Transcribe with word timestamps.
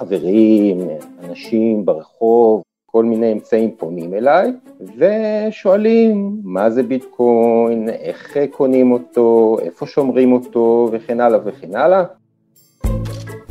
חברים, 0.00 0.78
אנשים 1.24 1.84
ברחוב, 1.84 2.62
כל 2.86 3.04
מיני 3.04 3.32
אמצעים 3.32 3.70
פונים 3.78 4.14
אליי 4.14 4.52
ושואלים 4.96 6.40
מה 6.44 6.70
זה 6.70 6.82
ביטקוין, 6.82 7.88
איך 7.88 8.36
קונים 8.50 8.92
אותו, 8.92 9.56
איפה 9.62 9.86
שומרים 9.86 10.32
אותו 10.32 10.88
וכן 10.92 11.20
הלאה 11.20 11.38
וכן 11.44 11.76
הלאה. 11.76 12.04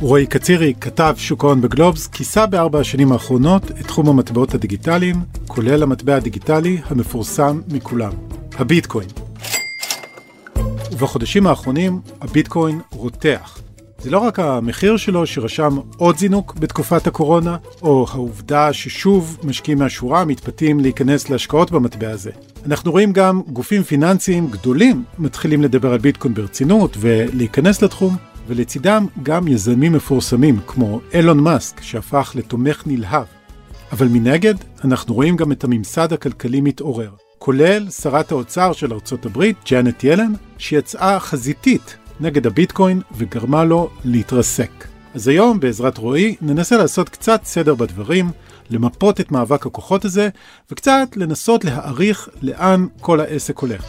רועי 0.00 0.26
קצירי, 0.26 0.74
כתב 0.80 1.14
שוק 1.16 1.44
ההון 1.44 1.60
בגלובס, 1.60 2.06
כיסה 2.06 2.46
בארבע 2.46 2.80
השנים 2.80 3.12
האחרונות 3.12 3.62
את 3.70 3.86
תחום 3.86 4.08
המטבעות 4.08 4.54
הדיגיטליים, 4.54 5.16
כולל 5.46 5.82
המטבע 5.82 6.16
הדיגיטלי 6.16 6.76
המפורסם 6.90 7.60
מכולם, 7.72 8.12
הביטקוין. 8.58 9.08
ובחודשים 10.92 11.46
האחרונים 11.46 12.00
הביטקוין 12.20 12.80
רותח. 12.92 13.69
זה 14.02 14.10
לא 14.10 14.18
רק 14.18 14.38
המחיר 14.38 14.96
שלו 14.96 15.26
שרשם 15.26 15.78
עוד 15.96 16.18
זינוק 16.18 16.54
בתקופת 16.58 17.06
הקורונה, 17.06 17.56
או 17.82 18.06
העובדה 18.10 18.72
ששוב 18.72 19.38
משקיעים 19.44 19.78
מהשורה 19.78 20.24
מתפתים 20.24 20.80
להיכנס 20.80 21.30
להשקעות 21.30 21.70
במטבע 21.70 22.10
הזה. 22.10 22.30
אנחנו 22.66 22.90
רואים 22.92 23.12
גם 23.12 23.42
גופים 23.48 23.82
פיננסיים 23.82 24.50
גדולים 24.50 25.04
מתחילים 25.18 25.62
לדבר 25.62 25.92
על 25.92 25.98
ביטקוין 25.98 26.34
ברצינות 26.34 26.96
ולהיכנס 27.00 27.82
לתחום, 27.82 28.16
ולצידם 28.46 29.06
גם 29.22 29.48
יזמים 29.48 29.92
מפורסמים 29.92 30.60
כמו 30.66 31.00
אילון 31.14 31.40
מאסק 31.40 31.82
שהפך 31.82 32.32
לתומך 32.34 32.82
נלהב. 32.86 33.26
אבל 33.92 34.08
מנגד, 34.08 34.54
אנחנו 34.84 35.14
רואים 35.14 35.36
גם 35.36 35.52
את 35.52 35.64
הממסד 35.64 36.12
הכלכלי 36.12 36.60
מתעורר, 36.60 37.10
כולל 37.38 37.90
שרת 37.90 38.32
האוצר 38.32 38.72
של 38.72 38.92
ארצות 38.92 39.26
הברית, 39.26 39.56
ג'אנט 39.70 40.04
ילן, 40.04 40.32
שיצאה 40.58 41.20
חזיתית 41.20 41.96
נגד 42.22 42.46
הביטקוין 42.46 43.00
וגרמה 43.16 43.64
לו 43.64 43.88
להתרסק. 44.04 44.70
אז 45.14 45.28
היום, 45.28 45.60
בעזרת 45.60 45.98
רועי, 45.98 46.36
ננסה 46.42 46.76
לעשות 46.76 47.08
קצת 47.08 47.40
סדר 47.44 47.74
בדברים, 47.74 48.26
למפות 48.70 49.20
את 49.20 49.32
מאבק 49.32 49.66
הכוחות 49.66 50.04
הזה, 50.04 50.28
וקצת 50.70 51.08
לנסות 51.16 51.64
להעריך 51.64 52.28
לאן 52.42 52.86
כל 53.00 53.20
העסק 53.20 53.58
הולך. 53.58 53.84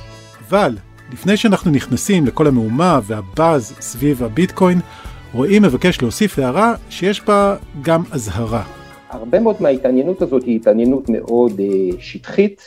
אבל, 0.47 0.77
לפני 1.13 1.37
שאנחנו 1.37 1.71
נכנסים 1.71 2.25
לכל 2.25 2.47
המהומה 2.47 2.99
והבאז 3.03 3.75
סביב 3.79 4.23
הביטקוין, 4.23 4.79
רועי 5.33 5.59
מבקש 5.59 6.01
להוסיף 6.01 6.39
הערה 6.39 6.73
שיש 6.89 7.21
בה 7.21 7.55
גם 7.81 8.03
אזהרה. 8.11 8.63
הרבה 9.09 9.39
מאוד 9.39 9.55
מההתעניינות 9.59 10.21
הזאת 10.21 10.43
היא 10.43 10.55
התעניינות 10.55 11.09
מאוד 11.09 11.59
אה, 11.59 11.99
שטחית. 11.99 12.61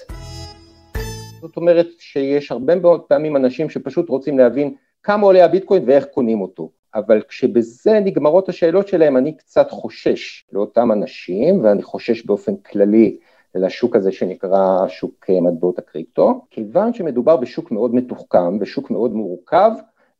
זאת 1.41 1.57
אומרת 1.57 1.89
שיש 1.99 2.53
הרבה 2.53 2.75
מאוד 2.77 3.01
פעמים 3.01 3.37
אנשים 3.37 3.71
שפשוט 3.71 4.09
רוצים 4.09 4.39
להבין 4.39 4.75
כמה 5.05 5.27
עולה 5.27 5.45
הביטקוין 5.45 5.83
ואיך 5.87 6.05
קונים 6.05 6.41
אותו. 6.41 6.71
אבל 6.95 7.23
כשבזה 7.29 8.01
נגמרות 8.01 8.49
השאלות 8.49 8.89
שלהם, 8.89 9.17
אני 9.17 9.37
קצת 9.37 9.71
חושש 9.71 10.45
לאותם 10.53 10.93
אנשים, 10.93 11.65
ואני 11.65 11.83
חושש 11.83 12.27
באופן 12.27 12.57
כללי 12.57 13.17
לשוק 13.55 13.97
הזה 13.97 14.13
שנקרא 14.13 14.89
שוק 14.89 15.31
מטבעות 15.43 15.79
הקריפטו, 15.79 16.47
כיוון 16.51 16.95
שמדובר 16.95 17.37
בשוק 17.37 17.71
מאוד 17.71 17.95
מתוחכם, 17.95 18.59
בשוק 18.59 18.91
מאוד 18.91 19.13
מורכב, 19.15 19.71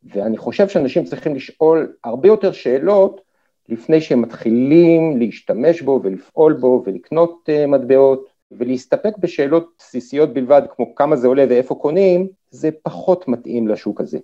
ואני 0.05 0.37
חושב 0.37 0.69
שאנשים 0.69 1.05
צריכים 1.05 1.35
לשאול 1.35 1.93
הרבה 2.05 2.29
יותר 2.29 2.53
שאלות 2.53 3.21
לפני 3.69 4.01
שהם 4.01 4.23
מתחילים 4.23 5.19
להשתמש 5.19 5.83
בו 5.83 6.01
ולפעול 6.03 6.53
בו 6.53 6.83
ולקנות 6.87 7.49
uh, 7.49 7.67
מטבעות, 7.67 8.29
ולהסתפק 8.51 9.19
בשאלות 9.19 9.69
בסיסיות 9.79 10.35
בלבד, 10.35 10.63
כמו 10.77 10.95
כמה 10.95 11.17
זה 11.17 11.29
עולה 11.29 11.45
ואיפה 11.49 11.75
קונים, 11.75 12.29
זה 12.55 12.71
פחות 12.83 13.29
מתאים 13.29 13.69
לשוק 13.69 14.01
הזה. 14.01 14.19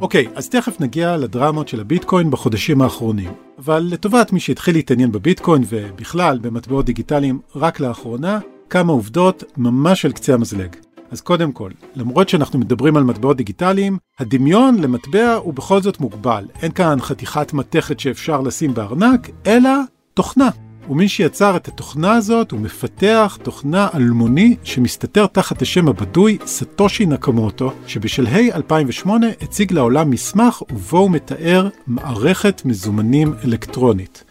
אוקיי, 0.00 0.26
okay, 0.26 0.30
אז 0.34 0.48
תכף 0.48 0.80
נגיע 0.80 1.16
לדרמות 1.16 1.68
של 1.68 1.80
הביטקוין 1.80 2.30
בחודשים 2.30 2.82
האחרונים. 2.82 3.30
אבל 3.58 3.88
לטובת 3.90 4.32
מי 4.32 4.40
שהתחיל 4.40 4.74
להתעניין 4.74 5.12
בביטקוין 5.12 5.62
ובכלל 5.68 6.38
במטבעות 6.42 6.86
דיגיטליים 6.86 7.40
רק 7.56 7.80
לאחרונה, 7.80 8.38
כמה 8.70 8.92
עובדות 8.92 9.44
ממש 9.56 10.04
על 10.04 10.12
קצה 10.12 10.34
המזלג. 10.34 10.76
אז 11.10 11.20
קודם 11.20 11.52
כל, 11.52 11.70
למרות 11.94 12.28
שאנחנו 12.28 12.58
מדברים 12.58 12.96
על 12.96 13.04
מטבעות 13.04 13.36
דיגיטליים, 13.36 13.98
הדמיון 14.18 14.78
למטבע 14.78 15.34
הוא 15.34 15.54
בכל 15.54 15.82
זאת 15.82 16.00
מוגבל. 16.00 16.44
אין 16.62 16.72
כאן 16.72 17.00
חתיכת 17.00 17.52
מתכת 17.52 18.00
שאפשר 18.00 18.40
לשים 18.40 18.74
בארנק, 18.74 19.30
אלא 19.46 19.70
תוכנה. 20.14 20.50
ומי 20.88 21.08
שיצר 21.08 21.56
את 21.56 21.68
התוכנה 21.68 22.12
הזאת 22.12 22.50
הוא 22.50 22.60
מפתח 22.60 23.38
תוכנה 23.42 23.88
אלמוני 23.94 24.56
שמסתתר 24.64 25.26
תחת 25.26 25.62
השם 25.62 25.88
הבדוי 25.88 26.38
סטושי 26.46 27.06
נקמוטו, 27.06 27.72
שבשלהי 27.86 28.52
2008 28.52 29.26
הציג 29.42 29.72
לעולם 29.72 30.10
מסמך 30.10 30.62
ובו 30.72 30.98
הוא 30.98 31.10
מתאר 31.10 31.68
מערכת 31.86 32.62
מזומנים 32.64 33.34
אלקטרונית. 33.44 34.24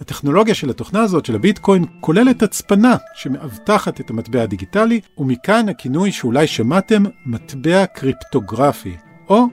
הטכנולוגיה 0.00 0.54
של 0.54 0.70
התוכנה 0.70 1.00
הזאת, 1.00 1.26
של 1.26 1.34
הביטקוין, 1.34 1.84
כוללת 2.00 2.42
הצפנה 2.42 2.96
שמאבטחת 3.14 4.00
את 4.00 4.10
המטבע 4.10 4.42
הדיגיטלי, 4.42 5.00
ומכאן 5.18 5.68
הכינוי 5.68 6.12
שאולי 6.12 6.46
שמעתם, 6.46 7.02
מטבע 7.26 7.86
קריפטוגרפי, 7.86 8.96
או 9.28 9.46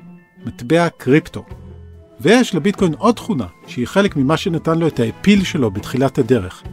מטבע 0.46 0.90
קריפטו. 0.90 1.46
ויש 2.22 2.56
לביטקוין 2.56 2.94
עוד 2.94 3.16
תכונה, 3.16 3.46
שהיא 3.68 3.88
חלק 3.88 4.16
ממה 4.16 4.38
שנתן 4.38 4.80
לו 4.80 4.88
את 4.88 5.00
האפיל 5.00 5.44
שלו 5.44 5.72
בתחילת 5.72 6.18
הדרך. 6.18 6.64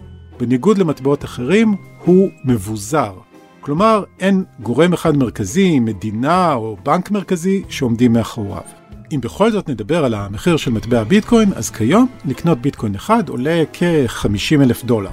בניגוד 0.40 0.78
למטבעות 0.78 1.24
אחרים, 1.24 1.74
הוא 2.04 2.30
מבוזר. 2.44 3.12
כלומר, 3.60 4.04
אין 4.20 4.44
גורם 4.60 4.92
אחד 4.92 5.16
מרכזי, 5.16 5.80
מדינה 5.80 6.54
או 6.54 6.76
בנק 6.82 7.10
מרכזי 7.10 7.62
שעומדים 7.68 8.12
מאחוריו. 8.12 8.62
אם 9.12 9.20
בכל 9.20 9.52
זאת 9.52 9.68
נדבר 9.68 10.04
על 10.04 10.14
המחיר 10.14 10.56
של 10.56 10.70
מטבע 10.70 11.04
ביטקוין, 11.04 11.52
אז 11.54 11.70
כיום 11.70 12.06
לקנות 12.24 12.58
ביטקוין 12.58 12.94
אחד 12.94 13.28
עולה 13.28 13.62
כ-50 13.72 14.62
אלף 14.62 14.84
דולר. 14.84 15.10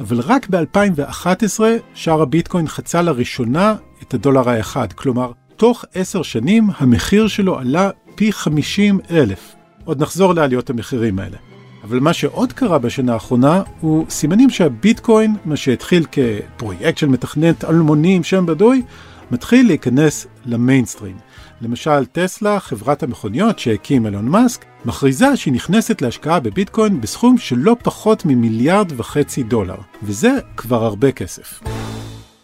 אבל 0.00 0.20
רק 0.20 0.46
ב-2011 0.50 1.60
שער 1.94 2.22
הביטקוין 2.22 2.68
חצה 2.68 3.02
לראשונה 3.02 3.74
את 4.02 4.14
הדולר 4.14 4.48
האחד, 4.48 4.92
כלומר, 4.92 5.32
תוך 5.56 5.84
עשר 5.94 6.22
שנים 6.22 6.68
המחיר 6.76 7.28
שלו 7.28 7.58
עלה 7.58 7.90
פי 8.14 8.32
50 8.32 9.00
אלף. 9.10 9.55
עוד 9.86 10.02
נחזור 10.02 10.34
לעליות 10.34 10.70
המחירים 10.70 11.18
האלה. 11.18 11.36
אבל 11.84 12.00
מה 12.00 12.12
שעוד 12.12 12.52
קרה 12.52 12.78
בשנה 12.78 13.12
האחרונה 13.12 13.62
הוא 13.80 14.06
סימנים 14.08 14.50
שהביטקוין, 14.50 15.36
מה 15.44 15.56
שהתחיל 15.56 16.06
כפרויקט 16.12 16.98
של 16.98 17.06
מתכנת 17.06 17.64
אלמוני 17.64 18.16
עם 18.16 18.22
שם 18.22 18.46
בדוי, 18.46 18.82
מתחיל 19.30 19.66
להיכנס 19.66 20.26
למיינסטרים. 20.46 21.16
למשל 21.60 22.04
טסלה, 22.04 22.60
חברת 22.60 23.02
המכוניות 23.02 23.58
שהקים 23.58 24.06
אילון 24.06 24.28
מאסק, 24.28 24.64
מכריזה 24.84 25.36
שהיא 25.36 25.54
נכנסת 25.54 26.02
להשקעה 26.02 26.40
בביטקוין 26.40 27.00
בסכום 27.00 27.38
של 27.38 27.56
לא 27.58 27.76
פחות 27.82 28.24
ממיליארד 28.24 28.92
וחצי 28.96 29.42
דולר, 29.42 29.78
וזה 30.02 30.30
כבר 30.56 30.84
הרבה 30.84 31.12
כסף. 31.12 31.60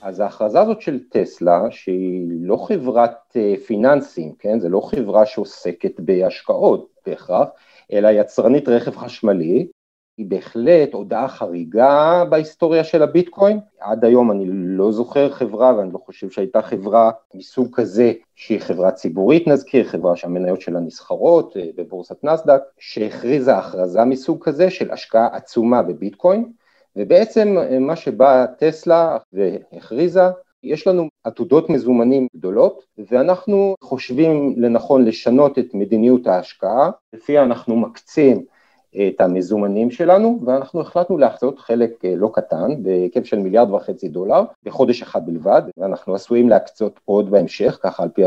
אז 0.03 0.21
ההכרזה 0.21 0.61
הזאת 0.61 0.81
של 0.81 1.01
טסלה, 1.09 1.63
שהיא 1.71 2.27
לא 2.41 2.57
חברת 2.57 3.37
אה, 3.37 3.55
פיננסים, 3.67 4.33
כן? 4.39 4.61
זה 4.61 4.69
לא 4.69 4.81
חברה 4.81 5.27
שעוסקת 5.27 6.01
בהשקעות 6.01 6.89
בהכרח, 7.07 7.49
אלא 7.93 8.09
יצרנית 8.09 8.69
רכב 8.69 8.97
חשמלי, 8.97 9.67
היא 10.17 10.27
בהחלט 10.29 10.93
הודעה 10.93 11.29
חריגה 11.29 12.25
בהיסטוריה 12.31 12.85
של 12.85 13.03
הביטקוין. 13.03 13.61
עד 13.81 14.05
היום 14.05 14.31
אני 14.31 14.45
לא 14.49 14.93
זוכר 14.93 15.31
חברה, 15.31 15.77
ואני 15.77 15.93
לא 15.93 15.99
חושב 15.99 16.31
שהייתה 16.31 16.63
חברה 16.63 17.11
מסוג 17.35 17.69
כזה, 17.73 18.13
שהיא 18.35 18.61
חברה 18.61 18.91
ציבורית 18.91 19.47
נזכיר, 19.47 19.85
חברה 19.85 20.17
שהמניות 20.17 20.61
שלה 20.61 20.81
נסחרות 20.81 21.57
אה, 21.57 21.67
בבורסת 21.77 22.25
נסדק, 22.25 22.61
שהכריזה 22.79 23.57
הכרזה 23.57 24.05
מסוג 24.05 24.45
כזה 24.45 24.71
של 24.71 24.91
השקעה 24.91 25.29
עצומה 25.33 25.83
בביטקוין, 25.83 26.53
ובעצם 26.97 27.59
אה, 27.59 27.79
מה 27.79 27.97
שבאה 27.97 28.47
טסלה 28.47 29.19
והכריזה, 29.33 30.25
יש 30.63 30.87
לנו 30.87 31.09
עתודות 31.25 31.71
מזומנים 31.71 32.27
גדולות 32.37 32.85
ואנחנו 33.11 33.75
חושבים 33.81 34.55
לנכון 34.57 35.05
לשנות 35.05 35.59
את 35.59 35.75
מדיניות 35.75 36.27
ההשקעה, 36.27 36.91
לפיה 37.13 37.43
אנחנו 37.43 37.77
מקצים 37.77 38.45
את 39.09 39.21
המזומנים 39.21 39.91
שלנו 39.91 40.41
ואנחנו 40.45 40.81
החלטנו 40.81 41.19
להחזות 41.19 41.59
חלק 41.59 42.05
אה, 42.05 42.15
לא 42.17 42.31
קטן 42.35 42.83
בהיקף 42.83 43.25
של 43.25 43.39
מיליארד 43.39 43.71
וחצי 43.71 44.09
דולר 44.09 44.45
בחודש 44.65 45.03
אחד 45.03 45.27
בלבד 45.27 45.63
ואנחנו 45.77 46.15
עשויים 46.15 46.49
להקצות 46.49 47.01
עוד 47.05 47.31
בהמשך 47.31 47.79
ככה 47.83 48.03
על 48.03 48.09
פי 48.09 48.23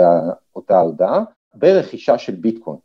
אותה 0.56 0.80
הודעה 0.80 1.24
ברכישה 1.56 2.18
של 2.18 2.36
ביטקוין. 2.36 2.78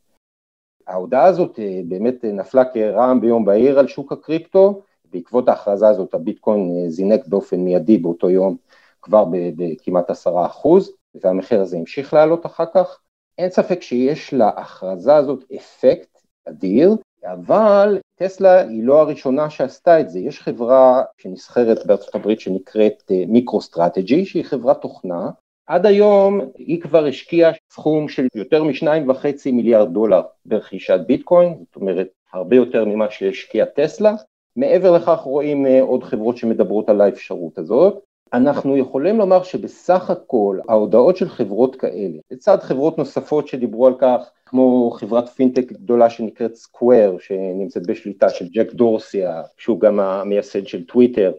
ההודעה 0.86 1.24
הזאת 1.24 1.58
אה, 1.58 1.80
באמת 1.84 2.24
נפלה 2.24 2.64
כרעם 2.64 3.20
ביום 3.20 3.44
בהיר 3.44 3.78
על 3.78 3.86
שוק 3.86 4.12
הקריפטו 4.12 4.82
בעקבות 5.12 5.48
ההכרזה 5.48 5.88
הזאת 5.88 6.14
הביטקוין 6.14 6.70
אה, 6.70 6.90
זינק 6.90 7.26
באופן 7.26 7.60
מיידי 7.60 7.98
באותו 7.98 8.30
יום 8.30 8.56
כבר 9.02 9.24
בכמעט 9.56 10.10
עשרה 10.10 10.46
אחוז 10.46 10.92
והמחיר 11.14 11.60
הזה 11.60 11.76
המשיך 11.76 12.14
לעלות 12.14 12.46
אחר 12.46 12.64
כך. 12.74 13.00
אין 13.38 13.50
ספק 13.50 13.82
שיש 13.82 14.34
להכרזה 14.34 15.16
הזאת 15.16 15.44
אפקט 15.56 16.18
אדיר, 16.48 16.96
אבל 17.24 17.98
טסלה 18.14 18.60
היא 18.60 18.84
לא 18.84 19.00
הראשונה 19.00 19.50
שעשתה 19.50 20.00
את 20.00 20.10
זה, 20.10 20.18
יש 20.18 20.40
חברה 20.40 21.02
שנסחרת 21.18 21.86
בארצות 21.86 22.14
הברית 22.14 22.40
שנקראת 22.40 23.12
מיקרו 23.28 23.60
אה, 23.78 24.24
שהיא 24.24 24.44
חברת 24.44 24.80
תוכנה, 24.80 25.30
עד 25.66 25.86
היום 25.86 26.40
היא 26.58 26.80
כבר 26.80 27.06
השקיעה 27.06 27.52
סכום 27.72 28.08
של 28.08 28.26
יותר 28.34 28.64
משניים 28.64 29.10
וחצי 29.10 29.52
מיליארד 29.52 29.92
דולר 29.92 30.22
ברכישת 30.44 31.00
ביטקוין, 31.06 31.64
זאת 31.66 31.76
אומרת 31.76 32.08
הרבה 32.32 32.56
יותר 32.56 32.84
ממה 32.84 33.10
שהשקיעה 33.10 33.66
טסלה. 33.66 34.14
מעבר 34.56 34.92
לכך 34.92 35.18
רואים 35.20 35.66
אה, 35.66 35.82
עוד 35.82 36.04
חברות 36.04 36.36
שמדברות 36.36 36.88
על 36.88 37.00
האפשרות 37.00 37.58
הזאת. 37.58 38.00
אנחנו 38.32 38.76
יכולים 38.76 39.18
לומר 39.18 39.42
שבסך 39.42 40.10
הכל 40.10 40.58
ההודעות 40.68 41.16
של 41.16 41.28
חברות 41.28 41.76
כאלה, 41.76 42.18
לצד 42.30 42.58
חברות 42.60 42.98
נוספות 42.98 43.48
שדיברו 43.48 43.86
על 43.86 43.94
כך, 43.98 44.30
כמו 44.46 44.90
חברת 44.90 45.28
פינטק 45.28 45.72
גדולה 45.72 46.10
שנקראת 46.10 46.54
סקוואר, 46.54 47.16
שנמצאת 47.18 47.86
בשליטה 47.86 48.28
של 48.28 48.48
ג'ק 48.48 48.72
דורסי, 48.72 49.42
שהוא 49.58 49.80
גם 49.80 50.00
המייסד 50.00 50.66
של 50.66 50.84
טוויטר, 50.84 51.32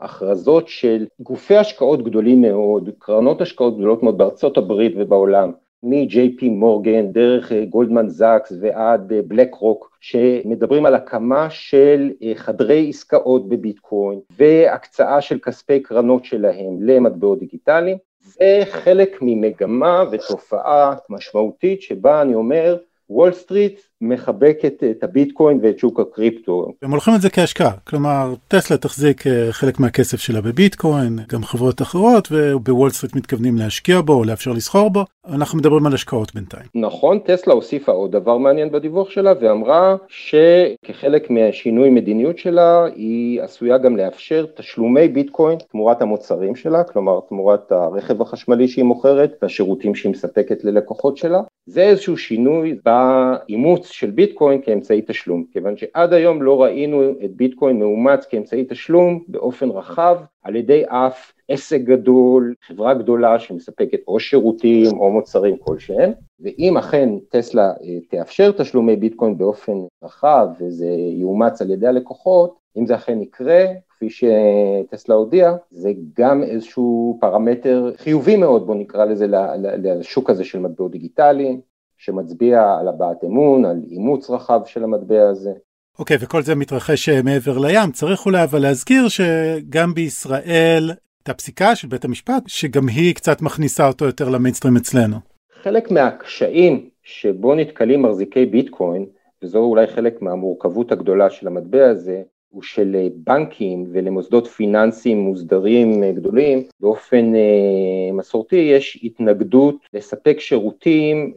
הכרזות 0.00 0.68
של 0.68 1.06
גופי 1.20 1.56
השקעות 1.56 2.04
גדולים 2.04 2.42
מאוד, 2.42 2.90
קרנות 2.98 3.40
השקעות 3.40 3.76
גדולות 3.76 4.02
מאוד 4.02 4.18
בארצות 4.18 4.58
הברית 4.58 4.92
ובעולם, 4.96 5.52
מ-JP 5.84 6.44
מורגן 6.44 7.12
דרך 7.12 7.52
גולדמן 7.68 8.08
זאקס 8.08 8.52
ועד 8.60 9.12
בלק 9.26 9.54
רוק 9.54 9.96
שמדברים 10.00 10.86
על 10.86 10.94
הקמה 10.94 11.50
של 11.50 12.10
אה, 12.22 12.32
חדרי 12.34 12.88
עסקאות 12.88 13.48
בביטקוין 13.48 14.20
והקצאה 14.38 15.20
של 15.20 15.38
כספי 15.38 15.80
קרנות 15.80 16.24
שלהם 16.24 16.82
למטבעות 16.82 17.38
דיגיטליים. 17.38 17.96
זה 18.20 18.62
חלק 18.70 19.18
ממגמה 19.22 20.04
ותופעה 20.12 20.94
משמעותית 21.10 21.82
שבה 21.82 22.22
אני 22.22 22.34
אומר 22.34 22.76
וול 23.10 23.32
סטריט 23.32 23.80
מחבקת 24.00 24.84
את 24.90 25.04
הביטקוין 25.04 25.60
ואת 25.62 25.78
שוק 25.78 26.00
הקריפטו. 26.00 26.72
הם 26.82 26.90
הולכים 26.90 27.14
את 27.14 27.20
זה 27.20 27.30
כהשקעה, 27.30 27.72
כלומר 27.86 28.34
טסלה 28.48 28.76
תחזיק 28.76 29.26
אה, 29.26 29.48
חלק 29.50 29.80
מהכסף 29.80 30.20
שלה 30.20 30.40
בביטקוין, 30.40 31.18
גם 31.28 31.42
חברות 31.42 31.82
אחרות, 31.82 32.28
ובוול 32.30 32.90
סטריט 32.90 33.16
מתכוונים 33.16 33.56
להשקיע 33.56 34.00
בו 34.00 34.12
או 34.12 34.24
לאפשר 34.24 34.52
לסחור 34.52 34.90
בו, 34.90 35.04
אנחנו 35.28 35.58
מדברים 35.58 35.86
על 35.86 35.94
השקעות 35.94 36.34
בינתיים. 36.34 36.66
נכון, 36.74 37.18
טסלה 37.18 37.54
הוסיפה 37.54 37.92
עוד 37.92 38.12
דבר 38.12 38.38
מעניין 38.38 38.72
בדיווח 38.72 39.10
שלה 39.10 39.32
ואמרה 39.40 39.96
שכחלק 40.08 41.30
מהשינוי 41.30 41.90
מדיניות 41.90 42.38
שלה 42.38 42.84
היא 42.96 43.42
עשויה 43.42 43.78
גם 43.78 43.96
לאפשר 43.96 44.46
תשלומי 44.56 45.08
ביטקוין 45.08 45.58
תמורת 45.70 46.02
המוצרים 46.02 46.56
שלה, 46.56 46.84
כלומר 46.84 47.20
תמורת 47.28 47.72
הרכב 47.72 48.22
החשמלי 48.22 48.68
שהיא 48.68 48.84
מוכרת 48.84 49.38
והשירותים 49.42 49.94
שהיא 49.94 50.12
מספקת 50.12 50.64
ללקוחות 50.64 51.16
שלה. 51.16 51.40
זה 51.66 51.82
איזשהו 51.82 52.16
שינוי 52.16 52.78
באימוץ 52.84 53.86
של 53.86 54.10
ביטקוין 54.10 54.62
כאמצעי 54.62 55.02
תשלום, 55.06 55.44
כיוון 55.52 55.76
שעד 55.76 56.12
היום 56.12 56.42
לא 56.42 56.62
ראינו 56.62 57.10
את 57.24 57.36
ביטקוין 57.36 57.78
מאומץ 57.78 58.26
כאמצעי 58.26 58.64
תשלום 58.68 59.24
באופן 59.28 59.68
רחב 59.70 60.16
על 60.42 60.56
ידי 60.56 60.82
אף 60.88 61.32
עסק 61.48 61.80
גדול, 61.80 62.54
חברה 62.66 62.94
גדולה 62.94 63.38
שמספקת 63.38 64.00
או 64.08 64.20
שירותים 64.20 64.98
או 64.98 65.10
מוצרים 65.10 65.56
כלשהם, 65.56 66.12
ואם 66.40 66.76
אכן 66.76 67.08
טסלה 67.28 67.68
אה, 67.68 67.98
תאפשר 68.10 68.52
תשלומי 68.52 68.96
ביטקוין 68.96 69.38
באופן 69.38 69.72
רחב 70.04 70.46
וזה 70.60 70.88
יאומץ 71.20 71.62
על 71.62 71.70
ידי 71.70 71.86
הלקוחות, 71.86 72.63
אם 72.76 72.86
זה 72.86 72.94
אכן 72.94 73.22
יקרה, 73.22 73.64
כפי 73.88 74.08
שטסלה 74.10 75.14
הודיעה, 75.14 75.56
זה 75.70 75.92
גם 76.18 76.42
איזשהו 76.42 77.18
פרמטר 77.20 77.92
חיובי 77.96 78.36
מאוד, 78.36 78.66
בוא 78.66 78.74
נקרא 78.74 79.04
לזה, 79.04 79.26
לשוק 79.82 80.30
הזה 80.30 80.44
של 80.44 80.58
מטבעות 80.58 80.92
דיגיטליים, 80.92 81.60
שמצביע 81.96 82.76
על 82.80 82.88
הבעת 82.88 83.24
אמון, 83.24 83.64
על 83.64 83.80
אימוץ 83.90 84.30
רחב 84.30 84.60
של 84.64 84.84
המטבע 84.84 85.28
הזה. 85.28 85.52
אוקיי, 85.98 86.16
okay, 86.16 86.20
וכל 86.22 86.42
זה 86.42 86.54
מתרחש 86.54 87.08
אה, 87.08 87.22
מעבר 87.22 87.58
לים. 87.58 87.92
צריך 87.92 88.26
אולי 88.26 88.44
אבל 88.44 88.62
להזכיר 88.62 89.08
שגם 89.08 89.94
בישראל 89.94 90.90
את 91.22 91.28
הפסיקה 91.28 91.76
של 91.76 91.88
בית 91.88 92.04
המשפט, 92.04 92.42
שגם 92.46 92.88
היא 92.88 93.14
קצת 93.14 93.42
מכניסה 93.42 93.88
אותו 93.88 94.04
יותר 94.04 94.28
למיינסטרים 94.28 94.76
אצלנו. 94.76 95.16
חלק 95.62 95.90
מהקשיים 95.90 96.88
שבו 97.02 97.54
נתקלים 97.54 98.02
מחזיקי 98.02 98.46
ביטקוין, 98.46 99.06
וזו 99.42 99.58
אולי 99.58 99.86
חלק 99.86 100.22
מהמורכבות 100.22 100.92
הגדולה 100.92 101.30
של 101.30 101.46
המטבע 101.46 101.90
הזה, 101.90 102.22
הוא 102.54 102.62
של 102.62 102.96
אה, 102.96 103.06
בנקים 103.14 103.84
ולמוסדות 103.92 104.46
פיננסיים 104.46 105.18
מוסדרים 105.18 106.02
אה, 106.02 106.12
גדולים, 106.12 106.62
באופן 106.80 107.34
אה, 107.34 108.12
מסורתי 108.12 108.56
יש 108.56 109.00
התנגדות 109.02 109.76
לספק 109.94 110.40
שירותים 110.40 111.34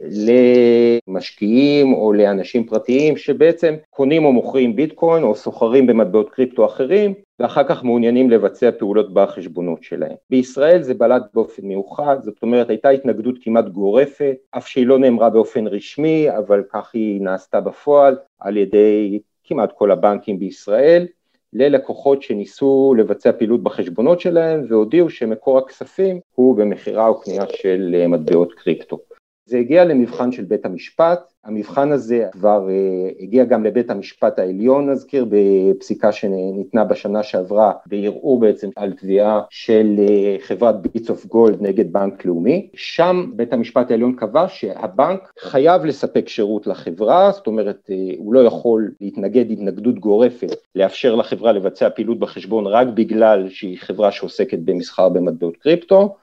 למשקיעים 1.08 1.92
או 1.94 2.12
לאנשים 2.12 2.66
פרטיים 2.66 3.16
שבעצם 3.16 3.74
קונים 3.90 4.24
או 4.24 4.32
מוכרים 4.32 4.76
ביטקוין 4.76 5.22
או 5.22 5.34
סוחרים 5.34 5.86
במטבעות 5.86 6.30
קריפטו 6.30 6.66
אחרים 6.66 7.14
ואחר 7.40 7.64
כך 7.64 7.84
מעוניינים 7.84 8.30
לבצע 8.30 8.70
פעולות 8.78 9.14
בחשבונות 9.14 9.82
שלהם. 9.82 10.16
בישראל 10.30 10.82
זה 10.82 10.94
בלט 10.94 11.22
באופן 11.34 11.62
מיוחד, 11.66 12.16
זאת 12.22 12.42
אומרת 12.42 12.70
הייתה 12.70 12.88
התנגדות 12.88 13.34
כמעט 13.42 13.64
גורפת, 13.68 14.36
אף 14.50 14.68
שהיא 14.68 14.86
לא 14.86 14.98
נאמרה 14.98 15.30
באופן 15.30 15.66
רשמי, 15.66 16.26
אבל 16.38 16.62
כך 16.72 16.90
היא 16.94 17.20
נעשתה 17.20 17.60
בפועל 17.60 18.16
על 18.40 18.56
ידי 18.56 19.18
כמעט 19.48 19.72
כל 19.72 19.90
הבנקים 19.90 20.38
בישראל, 20.38 21.06
ללקוחות 21.52 22.22
שניסו 22.22 22.94
לבצע 22.98 23.32
פעילות 23.32 23.62
בחשבונות 23.62 24.20
שלהם 24.20 24.64
והודיעו 24.68 25.10
שמקור 25.10 25.58
הכספים 25.58 26.20
הוא 26.34 26.56
במכירה 26.56 27.08
או 27.08 27.20
קנייה 27.20 27.44
של 27.48 27.96
אה, 27.98 28.08
מטבעות 28.08 28.52
קריפטו. 28.52 28.98
זה 29.48 29.58
הגיע 29.58 29.84
למבחן 29.84 30.32
של 30.32 30.44
בית 30.44 30.66
המשפט, 30.66 31.32
המבחן 31.44 31.92
הזה 31.92 32.28
כבר 32.32 32.68
אה, 32.68 33.22
הגיע 33.22 33.44
גם 33.44 33.64
לבית 33.64 33.90
המשפט 33.90 34.38
העליון 34.38 34.90
נזכיר 34.90 35.26
בפסיקה 35.28 36.12
שניתנה 36.12 36.84
בשנה 36.84 37.22
שעברה 37.22 37.72
וערעור 37.86 38.40
בעצם 38.40 38.68
על 38.76 38.92
תביעה 38.92 39.40
של 39.50 39.96
אה, 39.96 40.42
חברת 40.42 40.82
ביטס 40.82 41.10
אוף 41.10 41.26
גולד 41.26 41.62
נגד 41.62 41.92
בנק 41.92 42.24
לאומי, 42.24 42.68
שם 42.74 43.30
בית 43.36 43.52
המשפט 43.52 43.90
העליון 43.90 44.16
קבע 44.16 44.46
שהבנק 44.48 45.32
חייב 45.40 45.84
לספק 45.84 46.28
שירות 46.28 46.66
לחברה, 46.66 47.30
זאת 47.32 47.46
אומרת 47.46 47.90
אה, 47.90 48.16
הוא 48.18 48.34
לא 48.34 48.40
יכול 48.40 48.90
להתנגד 49.00 49.50
התנגדות 49.50 49.98
גורפת 49.98 50.56
לאפשר 50.74 51.14
לחברה 51.14 51.52
לבצע 51.52 51.90
פעילות 51.90 52.18
בחשבון 52.18 52.66
רק 52.66 52.88
בגלל 52.94 53.48
שהיא 53.48 53.78
חברה 53.78 54.12
שעוסקת 54.12 54.58
במסחר 54.58 55.08
במטבעות 55.08 55.56
קריפטו, 55.56 56.14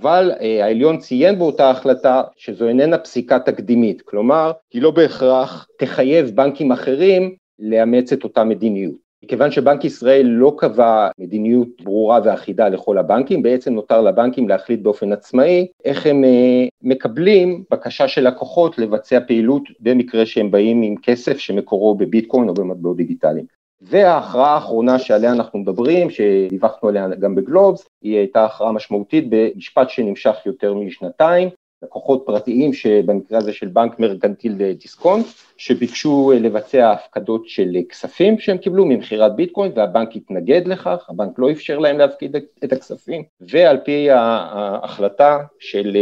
אבל 0.00 0.32
אה, 0.40 0.64
העליון 0.64 0.98
ציין 0.98 1.38
באותה 1.38 1.70
החלטה 1.70 2.22
שזו 2.36 2.68
איננה 2.68 2.98
פסיקה 2.98 3.38
תקדימית, 3.38 4.02
כלומר 4.02 4.52
היא 4.72 4.82
לא 4.82 4.90
בהכרח 4.90 5.66
תחייב 5.78 6.30
בנקים 6.34 6.72
אחרים 6.72 7.34
לאמץ 7.58 8.12
את 8.12 8.24
אותה 8.24 8.44
מדיניות. 8.44 9.04
מכיוון 9.24 9.50
שבנק 9.50 9.84
ישראל 9.84 10.26
לא 10.26 10.54
קבע 10.58 11.08
מדיניות 11.18 11.68
ברורה 11.82 12.20
ואחידה 12.24 12.68
לכל 12.68 12.98
הבנקים, 12.98 13.42
בעצם 13.42 13.74
נותר 13.74 14.00
לבנקים 14.00 14.48
להחליט 14.48 14.80
באופן 14.80 15.12
עצמאי 15.12 15.66
איך 15.84 16.06
הם 16.06 16.24
אה, 16.24 16.66
מקבלים 16.82 17.64
בקשה 17.70 18.08
של 18.08 18.28
לקוחות 18.28 18.78
לבצע 18.78 19.20
פעילות 19.26 19.62
במקרה 19.80 20.26
שהם 20.26 20.50
באים 20.50 20.82
עם 20.82 20.94
כסף 21.02 21.38
שמקורו 21.38 21.94
בביטקוין 21.94 22.48
או 22.48 22.54
במטבעות 22.54 22.96
דיגיטליים. 22.96 23.46
וההכרעה 23.86 24.54
האחרונה 24.54 24.98
שעליה 24.98 25.32
אנחנו 25.32 25.58
מדברים, 25.58 26.10
שדיווחנו 26.10 26.88
עליה 26.88 27.08
גם 27.08 27.34
בגלובס, 27.34 27.88
היא 28.02 28.18
הייתה 28.18 28.44
הכרעה 28.44 28.72
משמעותית 28.72 29.24
במשפט 29.28 29.90
שנמשך 29.90 30.36
יותר 30.46 30.74
משנתיים, 30.74 31.48
לקוחות 31.82 32.22
פרטיים 32.26 32.72
שבמקרה 32.72 33.38
הזה 33.38 33.52
של 33.52 33.68
בנק 33.68 33.98
מרגנטיל 33.98 34.72
דיסקונט, 34.72 35.26
שביקשו 35.56 36.32
לבצע 36.40 36.90
הפקדות 36.90 37.48
של 37.48 37.76
כספים 37.88 38.38
שהם 38.38 38.58
קיבלו 38.58 38.84
ממכירת 38.84 39.36
ביטקוין 39.36 39.72
והבנק 39.74 40.16
התנגד 40.16 40.68
לכך, 40.68 41.06
הבנק 41.08 41.38
לא 41.38 41.50
אפשר 41.50 41.78
להם 41.78 41.98
להפקיד 41.98 42.36
את 42.64 42.72
הכספים, 42.72 43.22
ועל 43.40 43.78
פי 43.84 44.10
ההחלטה 44.10 45.38
של 45.58 45.96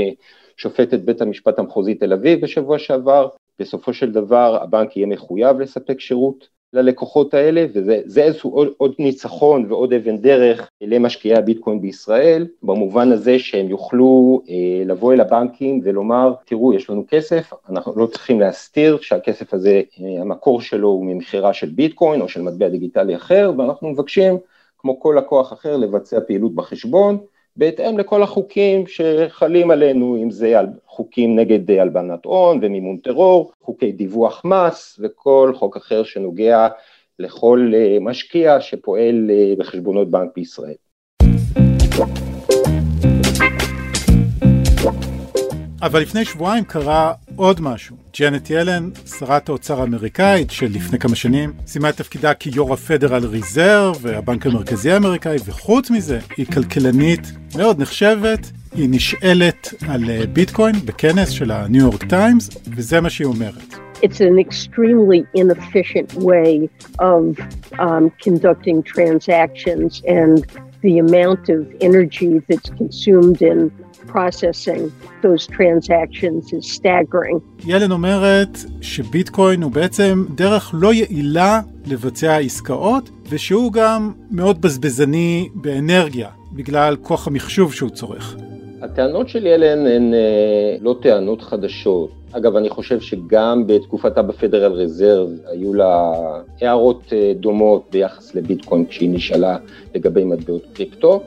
שופטת 0.56 1.00
בית 1.00 1.20
המשפט 1.20 1.58
המחוזי 1.58 1.94
תל 1.94 2.12
אביב 2.12 2.40
בשבוע 2.40 2.78
שעבר, 2.78 3.28
בסופו 3.58 3.92
של 3.92 4.12
דבר 4.12 4.62
הבנק 4.62 4.96
יהיה 4.96 5.06
מחויב 5.06 5.60
לספק 5.60 6.00
שירות 6.00 6.48
ללקוחות 6.72 7.34
האלה, 7.34 7.66
וזה 7.72 8.22
איזשהו 8.22 8.50
עוד, 8.50 8.68
עוד 8.76 8.94
ניצחון 8.98 9.66
ועוד 9.68 9.92
אבן 9.92 10.18
דרך 10.18 10.70
למשקיעי 10.80 11.34
הביטקוין 11.34 11.80
בישראל, 11.80 12.46
במובן 12.62 13.12
הזה 13.12 13.38
שהם 13.38 13.68
יוכלו 13.68 14.42
אה, 14.48 14.84
לבוא 14.86 15.12
אל 15.12 15.20
הבנקים 15.20 15.80
ולומר, 15.84 16.34
תראו, 16.44 16.74
יש 16.74 16.90
לנו 16.90 17.04
כסף, 17.08 17.52
אנחנו 17.68 17.92
לא 17.96 18.06
צריכים 18.06 18.40
להסתיר 18.40 18.98
שהכסף 19.00 19.54
הזה, 19.54 19.82
אה, 20.00 20.20
המקור 20.20 20.60
שלו 20.60 20.88
הוא 20.88 21.06
ממכירה 21.06 21.52
של 21.52 21.68
ביטקוין 21.68 22.20
או 22.20 22.28
של 22.28 22.42
מטבע 22.42 22.68
דיגיטלי 22.68 23.16
אחר, 23.16 23.52
ואנחנו 23.58 23.88
מבקשים, 23.88 24.38
כמו 24.78 25.00
כל 25.00 25.14
לקוח 25.18 25.52
אחר, 25.52 25.76
לבצע 25.76 26.20
פעילות 26.26 26.54
בחשבון, 26.54 27.18
בהתאם 27.56 27.98
לכל 27.98 28.22
החוקים 28.22 28.84
שחלים 28.86 29.70
עלינו, 29.70 30.16
אם 30.22 30.30
זה 30.30 30.58
על 30.58 30.66
חוקים 30.86 31.38
נגד 31.38 31.70
הלבנת 31.70 32.24
הון 32.24 32.58
ומימון 32.62 32.96
טרור, 32.96 33.52
חוקי 33.60 33.92
דיווח 33.92 34.44
מס 34.44 35.00
וכל 35.02 35.52
חוק 35.54 35.76
אחר 35.76 36.02
שנוגע 36.02 36.68
לכל 37.18 37.72
אה, 37.74 37.98
משקיע 38.00 38.60
שפועל 38.60 39.30
אה, 39.30 39.54
בחשבונות 39.58 40.10
בנק 40.10 40.30
בישראל. 40.36 40.74
אבל 45.82 46.00
לפני 46.00 46.24
שבועיים 46.24 46.64
קרה 46.64 47.12
עוד 47.36 47.60
משהו. 47.60 47.96
ג'נט 48.20 48.50
ילן, 48.50 48.90
שרת 49.18 49.48
האוצר 49.48 49.80
האמריקאית 49.80 50.50
שלפני 50.50 50.98
כמה 50.98 51.16
שנים 51.16 51.52
סיימה 51.66 51.88
את 51.88 51.96
תפקידה 51.96 52.34
כיו"ר 52.34 52.72
הפדרל 52.74 53.26
ריזרב 53.26 53.96
והבנק 54.00 54.46
המרכזי 54.46 54.90
האמריקאי, 54.90 55.36
וחוץ 55.44 55.90
מזה 55.90 56.18
היא 56.36 56.46
כלכלנית 56.46 57.32
מאוד 57.56 57.80
נחשבת. 57.80 58.50
היא 58.74 58.88
נשאלת 58.90 59.74
על 59.88 60.10
אה, 60.10 60.26
ביטקוין 60.32 60.74
בכנס 60.84 61.28
של 61.28 61.50
הניו 61.50 61.80
יורק 61.80 62.04
טיימס, 62.04 62.50
וזה 62.76 63.00
מה 63.00 63.10
שהיא 63.10 63.26
אומרת. 63.26 63.74
It's 64.02 64.20
an 64.20 64.38
extremely 64.46 65.22
inefficient 65.42 66.10
way 66.28 66.68
of 66.98 67.22
um, 67.78 68.10
conducting 68.26 68.82
transactions, 68.94 70.02
and 70.18 70.36
the 70.86 70.98
amount 71.06 71.48
of 71.56 71.60
energy 71.88 72.32
that's 72.48 72.70
consumed 72.80 73.40
in 73.50 73.70
processing 74.06 74.90
those 75.22 75.46
transactions 75.46 76.52
is 76.52 76.72
staggering. 76.78 77.38
ילן 77.66 77.92
אומרת 77.92 78.58
שביטקוין 78.80 79.62
הוא 79.62 79.72
בעצם 79.72 80.24
דרך 80.34 80.70
לא 80.74 80.92
יעילה 80.94 81.60
לבצע 81.86 82.36
עסקאות, 82.36 83.10
ושהוא 83.28 83.72
גם 83.72 84.12
מאוד 84.30 84.60
בזבזני 84.60 85.48
באנרגיה, 85.54 86.28
בגלל 86.52 86.96
כוח 87.02 87.26
המחשוב 87.26 87.74
שהוא 87.74 87.90
צורך. 87.90 88.36
הטענות 88.82 89.28
של 89.28 89.46
ילן 89.46 89.86
הן 89.86 90.14
אה, 90.14 90.76
לא 90.80 90.96
טענות 91.02 91.42
חדשות. 91.42 92.10
אגב, 92.32 92.56
אני 92.56 92.70
חושב 92.70 93.00
שגם 93.00 93.66
בתקופתה 93.66 94.22
בפדרל 94.22 94.72
רזרב 94.72 95.28
היו 95.46 95.74
לה 95.74 96.12
הערות 96.60 97.02
אה, 97.12 97.32
דומות 97.40 97.82
ביחס 97.92 98.34
לביטקוין 98.34 98.86
כשהיא 98.86 99.10
נשאלה 99.10 99.56
לגבי 99.94 100.24
מטבעות 100.24 100.62
קריפטו. 100.72 101.22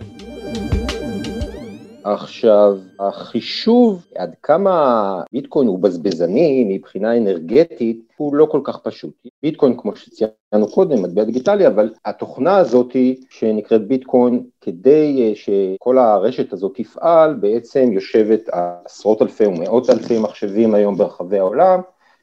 עכשיו, 2.05 2.77
החישוב 2.99 4.05
עד 4.15 4.35
כמה 4.43 5.21
ביטקוין 5.33 5.67
הוא 5.67 5.79
בזבזני 5.79 6.65
מבחינה 6.69 7.17
אנרגטית 7.17 8.13
הוא 8.17 8.35
לא 8.35 8.45
כל 8.45 8.61
כך 8.63 8.77
פשוט. 8.77 9.13
ביטקוין, 9.43 9.77
כמו 9.77 9.95
שציינו 9.95 10.67
קודם, 10.73 11.03
מטבע 11.03 11.23
דיגיטלי, 11.23 11.67
אבל 11.67 11.93
התוכנה 12.05 12.57
הזאת 12.57 12.95
שנקראת 13.29 13.87
ביטקוין, 13.87 14.43
כדי 14.61 15.23
אה, 15.23 15.35
שכל 15.35 15.97
הרשת 15.97 16.53
הזאת 16.53 16.71
תפעל, 16.75 17.33
בעצם 17.33 17.89
יושבת 17.91 18.49
עשרות 18.85 19.21
אלפי 19.21 19.45
ומאות 19.45 19.89
אלפי 19.89 20.19
מחשבים 20.19 20.75
היום 20.75 20.97
ברחבי 20.97 21.39
העולם, 21.39 21.79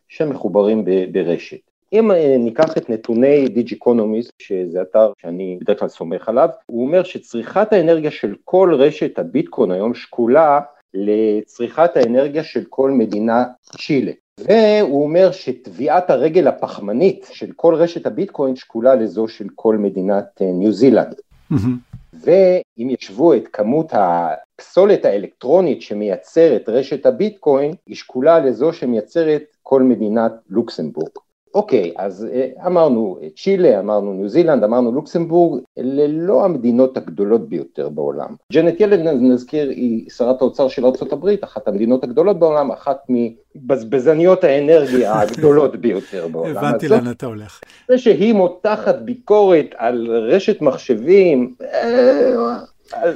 שמחוברים 0.08 0.84
ברשת. 1.12 1.71
אם 1.92 2.10
אה, 2.10 2.36
ניקח 2.38 2.76
את 2.76 2.90
נתוני 2.90 3.48
Digiconomist, 3.48 4.32
שזה 4.38 4.82
אתר 4.82 5.12
שאני 5.22 5.58
בדרך 5.60 5.78
כלל 5.78 5.88
סומך 5.88 6.28
עליו, 6.28 6.48
הוא 6.66 6.86
אומר 6.86 7.02
שצריכת 7.02 7.72
האנרגיה 7.72 8.10
של 8.10 8.34
כל 8.44 8.74
רשת 8.78 9.18
הביטקוין 9.18 9.70
היום 9.70 9.94
שקולה 9.94 10.60
לצריכת 10.94 11.96
האנרגיה 11.96 12.44
של 12.44 12.64
כל 12.68 12.90
מדינה 12.90 13.44
צ'ילה. 13.62 14.12
והוא 14.40 15.02
אומר 15.02 15.32
שטביעת 15.32 16.10
הרגל 16.10 16.46
הפחמנית 16.48 17.28
של 17.32 17.52
כל 17.56 17.74
רשת 17.74 18.06
הביטקוין 18.06 18.56
שקולה 18.56 18.94
לזו 18.94 19.28
של 19.28 19.46
כל 19.54 19.76
מדינת 19.76 20.42
אה, 20.42 20.46
ניו 20.52 20.72
זילנד. 20.72 21.14
ואם 22.12 22.90
ישוו 22.90 23.34
את 23.34 23.48
כמות 23.52 23.92
הפסולת 23.92 25.04
האלקטרונית 25.04 25.82
שמייצרת 25.82 26.68
רשת 26.68 27.06
הביטקוין, 27.06 27.74
היא 27.86 27.96
שקולה 27.96 28.38
לזו 28.38 28.72
שמייצרת 28.72 29.42
כל 29.62 29.82
מדינת 29.82 30.32
לוקסמבורג. 30.50 31.10
אוקיי, 31.54 31.92
אז 31.96 32.28
אה, 32.32 32.66
אמרנו 32.66 33.18
צ'ילה, 33.36 33.80
אמרנו 33.80 34.12
ניו 34.12 34.28
זילנד, 34.28 34.64
אמרנו 34.64 34.92
לוקסמבורג, 34.92 35.60
אלה 35.78 36.06
לא 36.08 36.44
המדינות 36.44 36.96
הגדולות 36.96 37.48
ביותר 37.48 37.88
בעולם. 37.88 38.28
ג'נט 38.52 38.80
ילד, 38.80 39.00
נזכיר, 39.00 39.68
היא 39.68 40.10
שרת 40.10 40.40
האוצר 40.40 40.68
של 40.68 40.84
ארה"ב, 40.86 41.28
אחת 41.40 41.68
המדינות 41.68 42.04
הגדולות 42.04 42.38
בעולם, 42.38 42.70
אחת 42.70 43.06
מבזבזניות 43.08 44.44
האנרגיה 44.44 45.12
הגדולות 45.20 45.76
ביותר 45.76 46.28
בעולם. 46.28 46.56
הבנתי 46.56 46.88
לאן 46.88 47.10
אתה 47.10 47.26
הולך. 47.26 47.60
זה 47.88 47.98
שהיא 47.98 48.34
מותחת 48.34 48.98
ביקורת 48.98 49.74
על 49.76 50.06
רשת 50.06 50.62
מחשבים, 50.62 51.54
אה, 51.62 52.58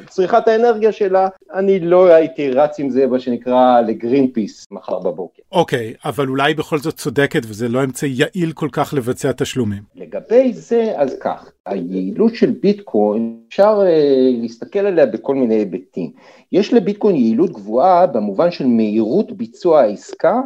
צריכת 0.09 0.49
האנרגיה 0.49 0.93
שלה, 0.93 1.29
אני 1.55 1.81
לא 1.81 2.07
הייתי 2.07 2.51
רץ 2.51 2.79
עם 2.79 2.91
זה, 2.91 3.07
מה 3.07 3.21
שנקרא, 3.21 3.81
לגרין 3.81 4.31
פיס 4.33 4.67
מחר 4.71 4.99
בבוקר. 4.99 5.43
אוקיי, 5.53 5.95
okay, 5.97 6.09
אבל 6.09 6.29
אולי 6.29 6.55
בכל 6.55 6.79
זאת 6.79 6.97
צודקת 6.97 7.43
וזה 7.47 7.69
לא 7.69 7.85
אמצעי 7.85 8.13
יעיל 8.15 8.53
כל 8.53 8.69
כך 8.73 8.95
לבצע 8.95 9.33
תשלומים. 9.33 9.83
לגבי 9.95 10.53
זה, 10.53 10.93
אז 10.97 11.17
כך, 11.21 11.51
היעילות 11.67 12.35
של 12.35 12.51
ביטקוין, 12.51 13.37
אפשר 13.49 13.81
uh, 13.81 14.43
להסתכל 14.43 14.79
עליה 14.79 15.07
בכל 15.07 15.35
מיני 15.35 15.55
היבטים. 15.55 16.11
יש 16.53 16.73
לביטקוין 16.73 17.17
יעילות 17.17 17.53
גבוהה 17.53 18.07
במובן 18.07 18.51
של 18.51 18.67
מהירות 18.67 19.33
ביצוע 19.33 19.81
העסקה, 19.81 20.41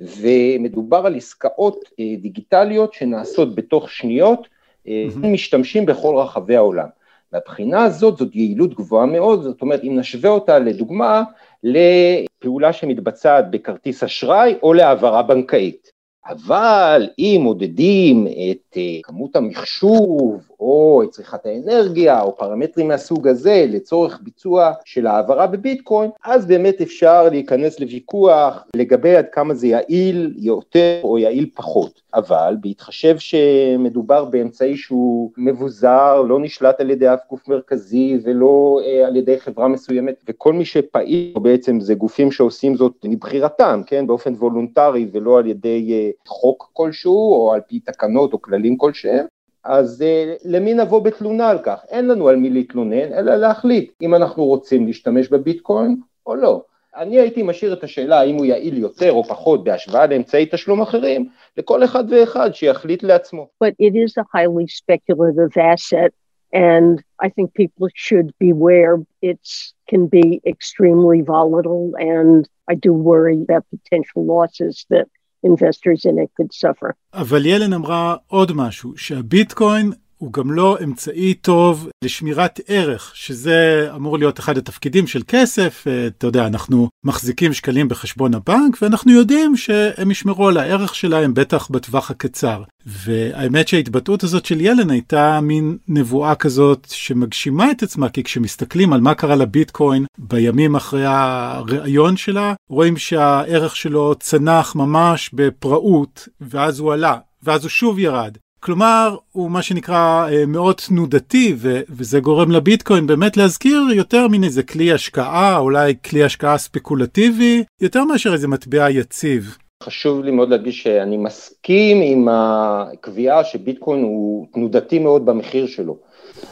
ומדובר 0.00 1.06
על 1.06 1.16
עסקאות 1.16 1.84
uh, 1.84 2.22
דיגיטליות 2.22 2.92
שנעשות 2.92 3.54
בתוך 3.54 3.90
שניות, 3.90 4.40
uh, 4.40 4.88
mm-hmm. 4.88 5.26
משתמשים 5.26 5.86
בכל 5.86 6.14
רחבי 6.16 6.56
העולם. 6.56 6.86
מהבחינה 7.36 7.84
הזאת 7.84 8.16
זאת 8.16 8.34
יעילות 8.34 8.74
גבוהה 8.74 9.06
מאוד, 9.06 9.42
זאת 9.42 9.62
אומרת 9.62 9.80
אם 9.84 9.98
נשווה 9.98 10.30
אותה 10.30 10.58
לדוגמה 10.58 11.22
לפעולה 11.62 12.72
שמתבצעת 12.72 13.50
בכרטיס 13.50 14.02
אשראי 14.02 14.54
או 14.62 14.72
להעברה 14.72 15.22
בנקאית. 15.22 15.90
אבל 16.28 17.08
אם 17.18 17.40
מודדים 17.42 18.26
את 18.26 18.76
אה, 18.76 18.98
כמות 19.02 19.36
המחשוב 19.36 20.48
או 20.60 21.02
את 21.04 21.10
צריכת 21.10 21.46
האנרגיה 21.46 22.22
או 22.22 22.36
פרמטרים 22.36 22.88
מהסוג 22.88 23.28
הזה 23.28 23.66
לצורך 23.68 24.20
ביצוע 24.22 24.72
של 24.84 25.06
העברה 25.06 25.46
בביטקוין, 25.46 26.10
אז 26.24 26.46
באמת 26.46 26.80
אפשר 26.80 27.28
להיכנס 27.28 27.80
לוויכוח 27.80 28.64
לגבי 28.76 29.16
עד 29.16 29.26
כמה 29.32 29.54
זה 29.54 29.66
יעיל 29.66 30.34
יותר 30.36 31.00
או 31.02 31.18
יעיל 31.18 31.50
פחות. 31.54 32.00
אבל 32.14 32.56
בהתחשב 32.60 33.18
שמדובר 33.18 34.24
באמצעי 34.24 34.76
שהוא 34.76 35.30
מבוזר, 35.36 36.22
לא 36.22 36.40
נשלט 36.40 36.80
על 36.80 36.90
ידי 36.90 37.14
אף 37.14 37.20
גוף 37.30 37.48
מרכזי 37.48 38.18
ולא 38.22 38.80
אה, 38.84 39.06
על 39.06 39.16
ידי 39.16 39.40
חברה 39.40 39.68
מסוימת, 39.68 40.22
וכל 40.28 40.52
מי 40.52 40.64
שפעיל 40.64 41.34
בעצם 41.42 41.80
זה 41.80 41.94
גופים 41.94 42.32
שעושים 42.32 42.76
זאת 42.76 42.92
מבחירתם, 43.04 43.80
כן, 43.86 44.06
באופן 44.06 44.34
וולונטרי 44.34 45.08
ולא 45.12 45.38
על 45.38 45.46
ידי 45.46 45.92
אה, 45.92 46.10
חוק 46.26 46.70
כלשהו 46.72 47.34
או 47.34 47.52
על 47.52 47.60
פי 47.60 47.80
תקנות 47.80 48.32
או 48.32 48.42
כללים 48.42 48.76
כלשהם, 48.76 49.26
אז 49.66 50.02
אה, 50.02 50.40
למי 50.44 50.74
נבוא 50.74 51.02
בתלונה 51.02 51.48
על 51.48 51.58
כך? 51.62 51.84
אין 51.88 52.08
לנו 52.08 52.28
על 52.28 52.36
מי 52.36 52.50
להתלונן, 52.50 53.12
אלא 53.12 53.36
להחליט 53.36 53.92
אם 54.02 54.14
אנחנו 54.14 54.44
רוצים 54.44 54.86
להשתמש 54.86 55.28
בביטקוין 55.28 55.96
או 56.26 56.34
לא. 56.34 56.62
אני 56.96 57.20
הייתי 57.20 57.42
משאיר 57.42 57.72
את 57.72 57.84
השאלה 57.84 58.20
האם 58.20 58.36
הוא 58.36 58.46
יעיל 58.46 58.78
יותר 58.78 59.12
או 59.12 59.24
פחות 59.24 59.64
בהשוואה 59.64 60.06
לאמצעי 60.06 60.46
תשלום 60.50 60.80
אחרים, 60.80 61.28
לכל 61.56 61.84
אחד 61.84 62.04
ואחד 62.10 62.54
שיחליט 62.54 63.02
לעצמו. 63.02 63.48
But 63.64 63.74
it 63.82 63.94
is 63.94 64.12
a 64.18 64.24
highly 64.38 64.66
speculative 64.66 65.56
asset 65.56 66.12
and 66.52 67.02
I 67.20 67.28
think 67.28 67.54
people 67.54 67.88
should 67.94 68.28
beware 68.38 68.94
it 69.22 69.44
can 69.90 70.06
be 70.06 70.40
extremely 70.46 71.20
volatile 71.22 71.90
and 71.98 72.48
I 72.70 72.74
do 72.74 72.92
worry 72.92 73.38
about 73.46 73.64
potential 73.76 74.24
losses 74.34 74.86
that 74.90 75.06
investors 75.52 76.00
in 76.04 76.16
it 76.18 76.30
could 76.36 76.52
suffer. 76.52 76.90
אבל 77.14 77.46
ילן 77.46 77.72
אמרה 77.72 78.16
עוד 78.26 78.52
משהו, 78.52 78.96
שהביטקוין 78.96 79.92
הוא 80.18 80.32
גם 80.32 80.50
לא 80.50 80.78
אמצעי 80.84 81.34
טוב 81.34 81.88
לשמירת 82.04 82.60
ערך, 82.66 83.12
שזה 83.14 83.88
אמור 83.96 84.18
להיות 84.18 84.38
אחד 84.40 84.58
התפקידים 84.58 85.06
של 85.06 85.22
כסף. 85.28 85.84
אה, 85.86 86.06
אתה 86.06 86.26
יודע, 86.26 86.46
אנחנו 86.46 86.88
מחזיקים 87.04 87.52
שקלים 87.52 87.88
בחשבון 87.88 88.34
הבנק, 88.34 88.78
ואנחנו 88.82 89.12
יודעים 89.12 89.56
שהם 89.56 90.10
ישמרו 90.10 90.48
על 90.48 90.56
הערך 90.56 90.94
שלהם, 90.94 91.34
בטח 91.34 91.68
בטווח 91.70 92.10
הקצר. 92.10 92.62
והאמת 92.86 93.68
שההתבטאות 93.68 94.24
הזאת 94.24 94.46
של 94.46 94.60
ילן 94.60 94.90
הייתה 94.90 95.40
מין 95.40 95.78
נבואה 95.88 96.34
כזאת 96.34 96.86
שמגשימה 96.90 97.70
את 97.70 97.82
עצמה, 97.82 98.08
כי 98.08 98.22
כשמסתכלים 98.22 98.92
על 98.92 99.00
מה 99.00 99.14
קרה 99.14 99.36
לביטקוין 99.36 100.04
בימים 100.18 100.76
אחרי 100.76 101.04
הראיון 101.06 102.16
שלה, 102.16 102.54
רואים 102.70 102.96
שהערך 102.96 103.76
שלו 103.76 104.14
צנח 104.20 104.74
ממש 104.74 105.30
בפראות, 105.32 106.28
ואז 106.40 106.78
הוא 106.78 106.92
עלה, 106.92 107.18
ואז 107.42 107.62
הוא 107.62 107.70
שוב 107.70 107.98
ירד. 107.98 108.36
כלומר, 108.60 109.16
הוא 109.32 109.50
מה 109.50 109.62
שנקרא 109.62 110.28
אה, 110.28 110.46
מאוד 110.46 110.74
תנודתי, 110.74 111.54
ו- 111.56 111.80
וזה 111.90 112.20
גורם 112.20 112.50
לביטקוין 112.50 113.06
באמת 113.06 113.36
להזכיר 113.36 113.82
יותר 113.94 114.28
מין 114.28 114.44
איזה 114.44 114.62
כלי 114.62 114.92
השקעה, 114.92 115.58
אולי 115.58 115.94
כלי 116.04 116.24
השקעה 116.24 116.58
ספקולטיבי, 116.58 117.64
יותר 117.80 118.04
מאשר 118.04 118.32
איזה 118.32 118.48
מטבע 118.48 118.90
יציב. 118.90 119.56
חשוב 119.82 120.24
לי 120.24 120.30
מאוד 120.30 120.48
להדגיש 120.48 120.82
שאני 120.82 121.16
מסכים 121.16 122.00
עם 122.02 122.28
הקביעה 122.30 123.44
שביטקוין 123.44 124.02
הוא 124.02 124.46
תנודתי 124.52 124.98
מאוד 124.98 125.26
במחיר 125.26 125.66
שלו. 125.66 125.96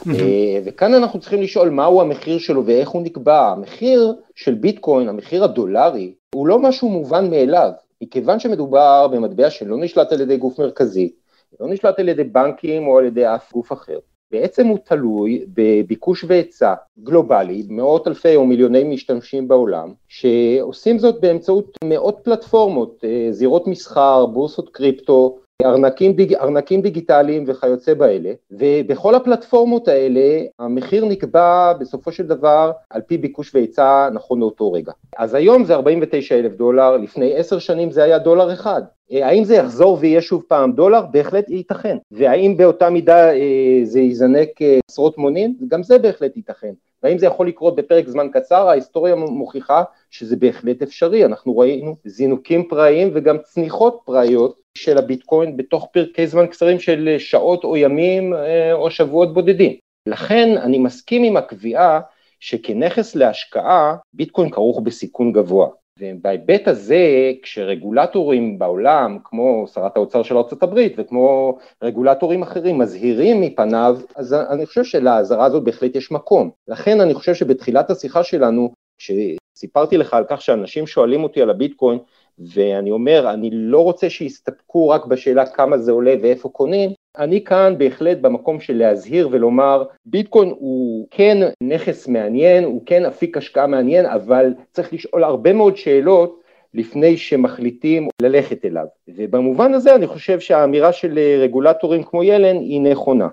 אה, 0.07 0.59
וכאן 0.65 0.93
אנחנו 0.93 1.19
צריכים 1.19 1.41
לשאול 1.41 1.69
מהו 1.69 2.01
המחיר 2.01 2.37
שלו 2.37 2.65
ואיך 2.65 2.89
הוא 2.89 3.01
נקבע. 3.01 3.51
המחיר 3.51 4.13
של 4.35 4.53
ביטקוין, 4.53 5.09
המחיר 5.09 5.43
הדולרי, 5.43 6.13
הוא 6.35 6.47
לא 6.47 6.59
משהו 6.59 6.89
מובן 6.89 7.29
מאליו, 7.29 7.69
מכיוון 8.01 8.39
שמדובר 8.39 9.07
במטבע 9.07 9.49
שלא 9.49 9.77
נשלט 9.77 10.11
על 10.11 10.21
ידי 10.21 10.37
גוף 10.37 10.59
מרכזי, 10.59 11.11
לא 11.59 11.67
נשלט 11.67 11.99
על 11.99 12.09
ידי 12.09 12.23
בנקים 12.23 12.87
או 12.87 12.97
על 12.97 13.05
ידי 13.05 13.27
אף 13.35 13.53
גוף 13.53 13.73
אחר. 13.73 13.99
בעצם 14.31 14.67
הוא 14.67 14.77
תלוי 14.85 15.45
בביקוש 15.53 16.25
והיצע 16.27 16.73
גלובלי, 17.03 17.65
מאות 17.69 18.07
אלפי 18.07 18.35
או 18.35 18.45
מיליוני 18.45 18.83
משתמשים 18.83 19.47
בעולם, 19.47 19.93
שעושים 20.07 20.99
זאת 20.99 21.21
באמצעות 21.21 21.77
מאות 21.83 22.19
פלטפורמות, 22.23 23.03
אה, 23.03 23.27
זירות 23.31 23.67
מסחר, 23.67 24.25
בורסות 24.25 24.69
קריפטו, 24.69 25.37
ארנקים, 25.63 26.13
דיג, 26.13 26.33
ארנקים 26.33 26.81
דיגיטליים 26.81 27.43
וכיוצא 27.47 27.93
באלה, 27.93 28.31
ובכל 28.51 29.15
הפלטפורמות 29.15 29.87
האלה 29.87 30.43
המחיר 30.59 31.05
נקבע 31.05 31.73
בסופו 31.73 32.11
של 32.11 32.27
דבר 32.27 32.71
על 32.89 33.01
פי 33.01 33.17
ביקוש 33.17 33.55
והיצע 33.55 34.09
נכון 34.13 34.39
לאותו 34.39 34.71
רגע. 34.71 34.91
אז 35.17 35.33
היום 35.33 35.63
זה 35.63 35.75
49 35.75 36.35
אלף 36.35 36.55
דולר, 36.55 36.97
לפני 36.97 37.35
עשר 37.35 37.59
שנים 37.59 37.91
זה 37.91 38.03
היה 38.03 38.17
דולר 38.17 38.53
אחד. 38.53 38.81
אה, 39.11 39.27
האם 39.27 39.43
זה 39.43 39.55
יחזור 39.55 39.97
ויהיה 40.01 40.21
שוב 40.21 40.43
פעם 40.47 40.71
דולר? 40.71 41.01
בהחלט 41.11 41.49
ייתכן. 41.49 41.97
והאם 42.11 42.57
באותה 42.57 42.89
מידה 42.89 43.33
אה, 43.33 43.79
זה 43.83 43.99
יזנק 43.99 44.61
אה, 44.61 44.79
עשרות 44.89 45.17
מונים? 45.17 45.55
גם 45.67 45.83
זה 45.83 45.97
בהחלט 45.97 46.37
ייתכן. 46.37 46.73
והאם 47.03 47.17
זה 47.17 47.25
יכול 47.25 47.47
לקרות 47.47 47.75
בפרק 47.75 48.07
זמן 48.07 48.27
קצר? 48.33 48.69
ההיסטוריה 48.69 49.15
מוכיחה 49.15 49.83
שזה 50.09 50.35
בהחלט 50.35 50.81
אפשרי. 50.81 51.25
אנחנו 51.25 51.57
ראינו 51.57 51.95
זינוקים 52.05 52.67
פראיים 52.67 53.11
וגם 53.13 53.37
צניחות 53.37 53.99
פראיות 54.05 54.64
של 54.77 54.97
הביטקוין 54.97 55.57
בתוך 55.57 55.87
פרקי 55.91 56.27
זמן 56.27 56.47
קצרים 56.47 56.79
של 56.79 57.15
שעות 57.17 57.63
או 57.63 57.77
ימים 57.77 58.33
או 58.73 58.91
שבועות 58.91 59.33
בודדים. 59.33 59.73
לכן 60.09 60.57
אני 60.57 60.77
מסכים 60.77 61.23
עם 61.23 61.37
הקביעה 61.37 61.99
שכנכס 62.39 63.15
להשקעה 63.15 63.95
ביטקוין 64.13 64.49
כרוך 64.49 64.79
בסיכון 64.79 65.31
גבוה. 65.31 65.67
ובהיבט 65.99 66.67
הזה, 66.67 67.31
כשרגולטורים 67.41 68.59
בעולם, 68.59 69.17
כמו 69.23 69.65
שרת 69.73 69.97
האוצר 69.97 70.23
של 70.23 70.37
ארה"ב 70.37 70.79
וכמו 70.97 71.57
רגולטורים 71.83 72.41
אחרים 72.41 72.77
מזהירים 72.77 73.41
מפניו, 73.41 73.97
אז 74.15 74.33
אני 74.33 74.65
חושב 74.65 74.83
שלאזהרה 74.83 75.45
הזאת 75.45 75.63
בהחלט 75.63 75.95
יש 75.95 76.11
מקום. 76.11 76.49
לכן 76.67 77.01
אני 77.01 77.13
חושב 77.13 77.33
שבתחילת 77.33 77.89
השיחה 77.89 78.23
שלנו, 78.23 78.71
כשסיפרתי 78.97 79.97
לך 79.97 80.13
על 80.13 80.23
כך 80.29 80.41
שאנשים 80.41 80.87
שואלים 80.87 81.23
אותי 81.23 81.41
על 81.41 81.49
הביטקוין, 81.49 81.99
ואני 82.39 82.91
אומר, 82.91 83.33
אני 83.33 83.49
לא 83.53 83.83
רוצה 83.83 84.09
שיסתפקו 84.09 84.89
רק 84.89 85.05
בשאלה 85.05 85.45
כמה 85.45 85.77
זה 85.77 85.91
עולה 85.91 86.15
ואיפה 86.21 86.49
קונים, 86.49 86.91
אני 87.17 87.43
כאן 87.43 87.75
בהחלט 87.77 88.17
במקום 88.17 88.59
של 88.59 88.77
להזהיר 88.77 89.29
ולומר, 89.31 89.83
ביטקוין 90.05 90.49
הוא 90.49 91.07
כן 91.11 91.37
נכס 91.61 92.07
מעניין, 92.07 92.63
הוא 92.63 92.81
כן 92.85 93.05
אפיק 93.05 93.37
השקעה 93.37 93.67
מעניין, 93.67 94.05
אבל 94.05 94.53
צריך 94.71 94.93
לשאול 94.93 95.23
הרבה 95.23 95.53
מאוד 95.53 95.77
שאלות 95.77 96.41
לפני 96.73 97.17
שמחליטים 97.17 98.07
ללכת 98.21 98.65
אליו. 98.65 98.85
ובמובן 99.07 99.73
הזה 99.73 99.95
אני 99.95 100.07
חושב 100.07 100.39
שהאמירה 100.39 100.93
של 100.93 101.19
רגולטורים 101.41 102.03
כמו 102.03 102.23
ילן 102.23 102.55
היא 102.55 102.81
נכונה. 102.81 103.27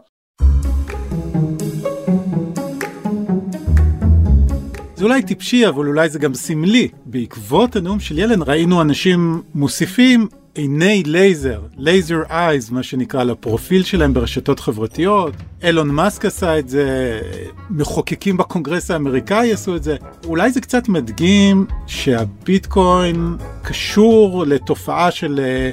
זה 5.03 5.07
אולי 5.07 5.23
טיפשי, 5.23 5.69
אבל 5.69 5.87
אולי 5.87 6.09
זה 6.09 6.19
גם 6.19 6.35
סמלי. 6.35 6.89
בעקבות 7.07 7.77
הנאום 7.77 8.01
של 8.01 8.19
ילן 8.19 8.43
ראינו 8.43 8.83
אנשים 8.83 9.43
מוסיפים 9.55 10.29
עיני 10.55 11.03
לייזר, 11.07 11.61
laser 11.77 12.23
eyes, 12.31 12.71
מה 12.71 12.83
שנקרא, 12.83 13.25
לפרופיל 13.25 13.83
שלהם 13.83 14.15
ברשתות 14.15 14.61
חברתיות. 14.61 15.35
אילון 15.63 15.89
מאסק 15.89 16.25
עשה 16.25 16.59
את 16.59 16.69
זה, 16.69 17.21
מחוקקים 17.71 18.37
בקונגרס 18.37 18.91
האמריקאי 18.91 19.53
עשו 19.53 19.77
את 19.77 19.83
זה. 19.83 19.97
אולי 20.25 20.53
זה 20.53 20.61
קצת 20.61 20.89
מדגים 20.89 21.67
שהביטקוין 21.87 23.37
קשור 23.63 24.45
לתופעה 24.47 25.11
של 25.11 25.41
אה, 25.43 25.71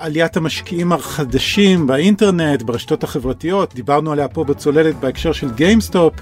עליית 0.00 0.36
המשקיעים 0.36 0.92
החדשים 0.92 1.86
באינטרנט, 1.86 2.62
ברשתות 2.62 3.04
החברתיות, 3.04 3.74
דיברנו 3.74 4.12
עליה 4.12 4.28
פה 4.28 4.44
בצוללת 4.44 4.96
בהקשר 4.96 5.32
של 5.32 5.50
גיימסטופ, 5.50 6.14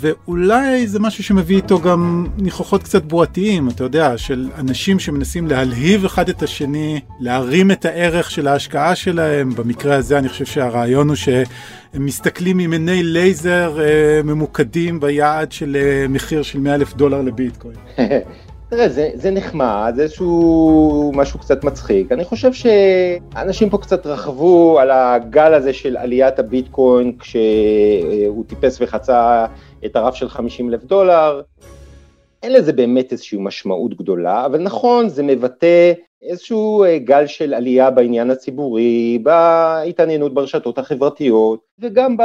ואולי 0.00 0.86
זה 0.86 1.00
משהו 1.00 1.24
שמביא 1.24 1.56
איתו 1.56 1.80
גם 1.80 2.26
ניחוחות 2.38 2.82
קצת 2.82 3.04
בועתיים, 3.04 3.68
אתה 3.68 3.84
יודע, 3.84 4.18
של 4.18 4.50
אנשים 4.58 4.98
שמנסים 4.98 5.46
להלהיב 5.46 6.04
אחד 6.04 6.28
את 6.28 6.42
השני, 6.42 7.00
להרים 7.20 7.70
את 7.70 7.84
הערך 7.84 8.30
של 8.30 8.48
ההשקעה 8.48 8.94
שלהם. 8.94 9.54
במקרה 9.54 9.96
הזה 9.96 10.18
אני 10.18 10.28
חושב 10.28 10.44
שהרעיון 10.44 11.08
הוא 11.08 11.16
שהם 11.16 11.44
מסתכלים 11.94 12.58
עם 12.58 12.72
עיני 12.72 13.02
לייזר 13.02 13.80
אה, 13.80 14.22
ממוקדים 14.24 15.00
ביעד 15.00 15.52
של 15.52 15.76
אה, 15.76 16.08
מחיר 16.08 16.42
של 16.42 16.60
100 16.60 16.74
אלף 16.74 16.94
דולר 16.94 17.22
לביטקוין. 17.22 17.76
תראה, 18.72 18.88
זה, 18.88 19.10
זה 19.14 19.30
נחמד, 19.30 19.92
זה 19.96 20.02
איזשהו 20.02 21.12
משהו 21.14 21.38
קצת 21.38 21.64
מצחיק. 21.64 22.12
אני 22.12 22.24
חושב 22.24 22.52
שאנשים 22.52 23.70
פה 23.70 23.78
קצת 23.78 24.06
רכבו 24.06 24.78
על 24.80 24.90
הגל 24.90 25.54
הזה 25.54 25.72
של 25.72 25.96
עליית 25.96 26.38
הביטקוין 26.38 27.18
כשהוא 27.18 28.44
טיפס 28.46 28.78
וחצה 28.80 29.46
את 29.84 29.96
הרף 29.96 30.14
של 30.14 30.28
50 30.28 30.70
אלף 30.70 30.84
דולר. 30.84 31.40
אין 32.42 32.52
לזה 32.52 32.72
באמת 32.72 33.12
איזושהי 33.12 33.38
משמעות 33.40 33.94
גדולה, 33.94 34.46
אבל 34.46 34.62
נכון, 34.62 35.08
זה 35.08 35.22
מבטא 35.22 35.92
איזשהו 36.22 36.84
אה, 36.84 36.98
גל 36.98 37.26
של 37.26 37.54
עלייה 37.54 37.90
בעניין 37.90 38.30
הציבורי, 38.30 39.18
בהתעניינות 39.22 40.34
ברשתות 40.34 40.78
החברתיות, 40.78 41.60
וגם 41.78 42.16
ב... 42.16 42.22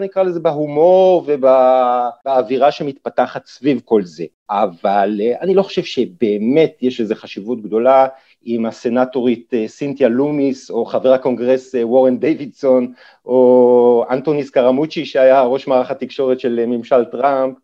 נקרא 0.00 0.22
לזה 0.22 0.40
בהומור 0.40 1.24
ובאווירה 1.26 2.70
שמתפתחת 2.70 3.46
סביב 3.46 3.80
כל 3.84 4.04
זה. 4.04 4.24
אבל 4.50 5.20
אה, 5.20 5.40
אני 5.40 5.54
לא 5.54 5.62
חושב 5.62 5.82
שבאמת 5.82 6.76
יש 6.80 7.00
איזו 7.00 7.14
חשיבות 7.14 7.62
גדולה 7.62 8.06
אם 8.46 8.66
הסנטורית 8.66 9.54
אה, 9.54 9.68
סינתיה 9.68 10.08
לומיס, 10.08 10.70
או 10.70 10.84
חבר 10.84 11.12
הקונגרס 11.12 11.74
וורן 11.82 12.18
דיווידסון, 12.18 12.92
או 13.26 14.04
אנתוני 14.10 14.50
סקרמוצ'י 14.50 15.04
שהיה 15.04 15.42
ראש 15.42 15.66
מערך 15.66 15.90
התקשורת 15.90 16.40
של 16.40 16.64
ממשל 16.66 17.04
טראמפ, 17.04 17.56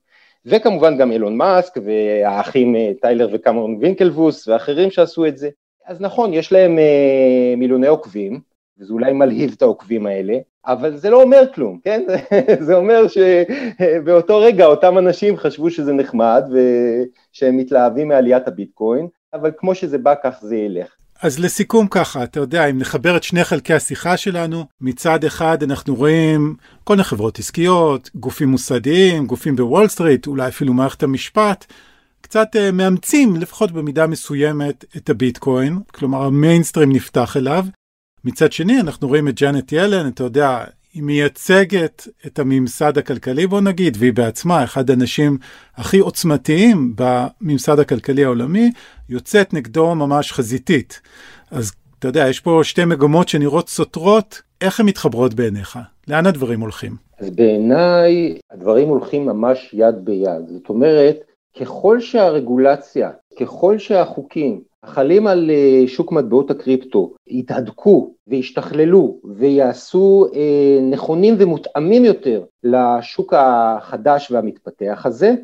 וכמובן 0.46 0.96
גם 0.96 1.12
אילון 1.12 1.37
מאסק 1.37 1.74
והאחים 1.85 2.76
טיילר 3.00 3.28
וקמרון 3.33 3.76
וינקלבוס 3.80 4.48
ואחרים 4.48 4.90
שעשו 4.90 5.26
את 5.26 5.38
זה. 5.38 5.48
אז 5.87 6.00
נכון, 6.00 6.35
יש 6.35 6.52
להם 6.52 6.78
אה, 6.78 7.54
מיליוני 7.57 7.87
עוקבים, 7.87 8.40
וזה 8.78 8.92
אולי 8.92 9.12
מלהיב 9.12 9.54
את 9.57 9.62
העוקבים 9.62 10.07
האלה, 10.07 10.38
אבל 10.66 10.96
זה 10.96 11.11
לא 11.11 11.22
אומר 11.22 11.44
כלום, 11.54 11.78
כן? 11.85 12.02
זה 12.66 12.74
אומר 12.74 13.04
שבאותו 13.09 14.38
רגע 14.38 14.66
אותם 14.66 14.98
אנשים 14.98 15.37
חשבו 15.37 15.70
שזה 15.70 15.92
נחמד 15.92 16.44
ושהם 16.50 17.57
מתלהבים 17.57 18.09
מעליית 18.09 18.48
הביטקוין, 18.48 19.09
אבל 19.35 19.50
כמו 19.57 19.74
שזה 19.74 19.98
בא 19.98 20.14
כך 20.22 20.38
זה 20.42 20.57
ילך. 20.57 20.96
אז 21.22 21.38
לסיכום 21.38 21.87
ככה, 21.90 22.24
אתה 22.24 22.40
יודע, 22.40 22.66
אם 22.66 22.79
נחבר 22.79 23.16
את 23.16 23.22
שני 23.22 23.44
חלקי 23.44 23.74
השיחה 23.74 24.16
שלנו, 24.16 24.66
מצד 24.81 25.24
אחד 25.24 25.62
אנחנו 25.62 25.94
רואים 25.94 26.57
כל 26.85 26.94
מיני 26.94 27.05
חברות 27.05 27.38
עסקיות, 27.38 28.11
גופים 28.14 28.48
מוסדיים, 28.48 29.27
גופים 29.27 29.57
בוול 29.57 29.88
סטריט, 29.88 30.27
אולי 30.27 30.48
אפילו 30.48 30.72
מערכת 30.72 31.03
המשפט, 31.03 31.66
קצת 32.20 32.57
אה, 32.57 32.73
מאמצים, 32.72 33.37
לפחות 33.37 33.72
במידה 33.72 34.07
מסוימת, 34.07 34.85
את 34.96 35.11
הביטקוין, 35.11 35.79
כלומר 35.94 36.22
המיינסטרים 36.22 36.92
נפתח 36.92 37.37
אליו. 37.37 37.66
מצד 38.24 38.53
שני, 38.53 38.81
אנחנו 38.81 39.09
רואים 39.09 39.29
את 39.29 39.35
ג'אנט 39.35 39.72
ילן, 39.72 40.09
אתה 40.09 40.24
יודע, 40.24 40.64
היא 40.94 41.02
מייצגת 41.02 42.09
את 42.26 42.38
הממסד 42.38 42.98
הכלכלי, 42.98 43.46
בוא 43.46 43.61
נגיד, 43.61 43.96
והיא 44.00 44.12
בעצמה 44.12 44.64
אחד 44.64 44.90
האנשים 44.90 45.38
הכי 45.76 45.98
עוצמתיים 45.98 46.94
בממסד 46.96 47.78
הכלכלי 47.78 48.24
העולמי, 48.24 48.70
יוצאת 49.09 49.54
נגדו 49.54 49.94
ממש 49.94 50.33
חזיתית. 50.33 51.00
אז 51.50 51.72
אתה 51.98 52.09
יודע, 52.09 52.28
יש 52.28 52.40
פה 52.40 52.61
שתי 52.62 52.85
מגמות 52.85 53.28
שנראות 53.28 53.68
סותרות, 53.68 54.42
איך 54.61 54.80
הן 54.80 54.87
מתחברות 54.87 55.35
בעיניך? 55.35 55.78
לאן 56.09 56.26
הדברים 56.26 56.61
הולכים? 56.61 56.96
אז 57.18 57.30
בעיניי 57.30 58.38
הדברים 58.52 58.88
הולכים 58.88 59.26
ממש 59.26 59.70
יד 59.72 59.94
ביד. 60.04 60.48
זאת 60.48 60.68
אומרת, 60.68 61.16
ככל 61.61 62.01
שהרגולציה, 62.01 63.11
ככל 63.40 63.79
שהחוקים 63.79 64.61
החלים 64.83 65.27
על 65.27 65.51
אה, 65.51 65.83
שוק 65.87 66.12
מטבעות 66.12 66.51
הקריפטו 66.51 67.14
יתהדקו 67.27 68.14
וישתכללו 68.27 69.21
ויעשו 69.25 70.27
אה, 70.35 70.79
נכונים 70.90 71.35
ומותאמים 71.38 72.05
יותר 72.05 72.45
לשוק 72.64 73.35
החדש 73.37 74.31
והמתפתח 74.31 75.03
הזה, 75.05 75.35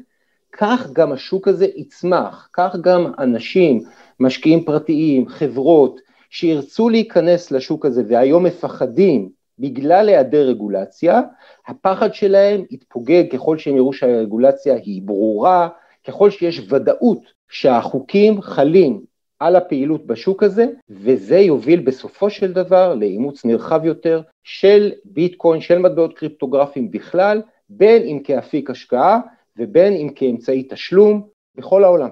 כך 0.52 0.90
גם 0.92 1.12
השוק 1.12 1.48
הזה 1.48 1.66
יצמח, 1.76 2.48
כך 2.52 2.76
גם 2.80 3.12
אנשים, 3.18 3.80
משקיעים 4.20 4.64
פרטיים, 4.64 5.28
חברות, 5.28 6.00
שירצו 6.30 6.88
להיכנס 6.88 7.50
לשוק 7.50 7.86
הזה 7.86 8.02
והיום 8.08 8.44
מפחדים 8.44 9.28
בגלל 9.58 10.08
היעדר 10.08 10.48
רגולציה, 10.48 11.20
הפחד 11.66 12.14
שלהם 12.14 12.64
יתפוגג 12.70 13.24
ככל 13.32 13.58
שהם 13.58 13.76
יראו 13.76 13.92
שהרגולציה 13.92 14.74
היא 14.74 15.02
ברורה, 15.02 15.68
ככל 16.10 16.30
שיש 16.30 16.60
ודאות 16.68 17.22
שהחוקים 17.50 18.42
חלים 18.42 19.00
על 19.38 19.56
הפעילות 19.56 20.06
בשוק 20.06 20.42
הזה, 20.42 20.66
וזה 20.90 21.38
יוביל 21.38 21.80
בסופו 21.80 22.30
של 22.30 22.52
דבר 22.52 22.94
לאימוץ 22.94 23.44
נרחב 23.44 23.84
יותר 23.84 24.20
של 24.44 24.92
ביטקוין, 25.04 25.60
של 25.60 25.78
מטבעות 25.78 26.18
קריפטוגרפיים 26.18 26.90
בכלל, 26.90 27.42
בין 27.68 28.02
אם 28.02 28.18
כאפיק 28.24 28.70
השקעה 28.70 29.20
ובין 29.58 29.92
אם 29.92 30.08
כאמצעי 30.14 30.66
תשלום 30.70 31.22
בכל 31.54 31.84
העולם. 31.84 32.10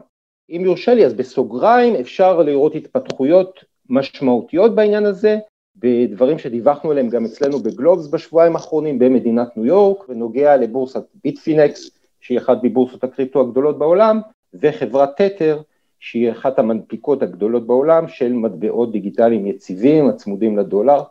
אם 0.50 0.62
יורשה 0.64 0.94
לי, 0.94 1.06
אז 1.06 1.14
בסוגריים 1.14 1.94
אפשר 1.94 2.42
לראות 2.42 2.74
התפתחויות 2.74 3.64
משמעותיות 3.88 4.74
בעניין 4.74 5.04
הזה 5.04 5.38
בדברים 5.76 6.38
שדיווחנו 6.38 6.90
עליהם 6.90 7.08
גם 7.08 7.24
אצלנו 7.24 7.58
בגלובס 7.58 8.06
בשבועיים 8.06 8.56
האחרונים 8.56 8.98
במדינת 8.98 9.56
ניו 9.56 9.66
יורק, 9.66 10.08
ונוגע 10.08 10.56
לבורסת 10.56 11.04
ביטפינקס, 11.24 11.97
שהיא 12.20 12.38
אחת 12.38 12.58
מבורסות 12.62 13.04
הקריפטו 13.04 13.40
הגדולות 13.40 13.78
בעולם, 13.78 14.20
וחברת 14.54 15.08
תתר, 15.16 15.60
שהיא 16.00 16.30
אחת 16.30 16.58
המנפיקות 16.58 17.22
הגדולות 17.22 17.66
בעולם 17.66 18.08
של 18.08 18.32
מטבעות 18.32 18.92
דיגיטליים 18.92 19.46
יציבים 19.46 20.08
הצמודים 20.08 20.58
לדולר. 20.58 21.02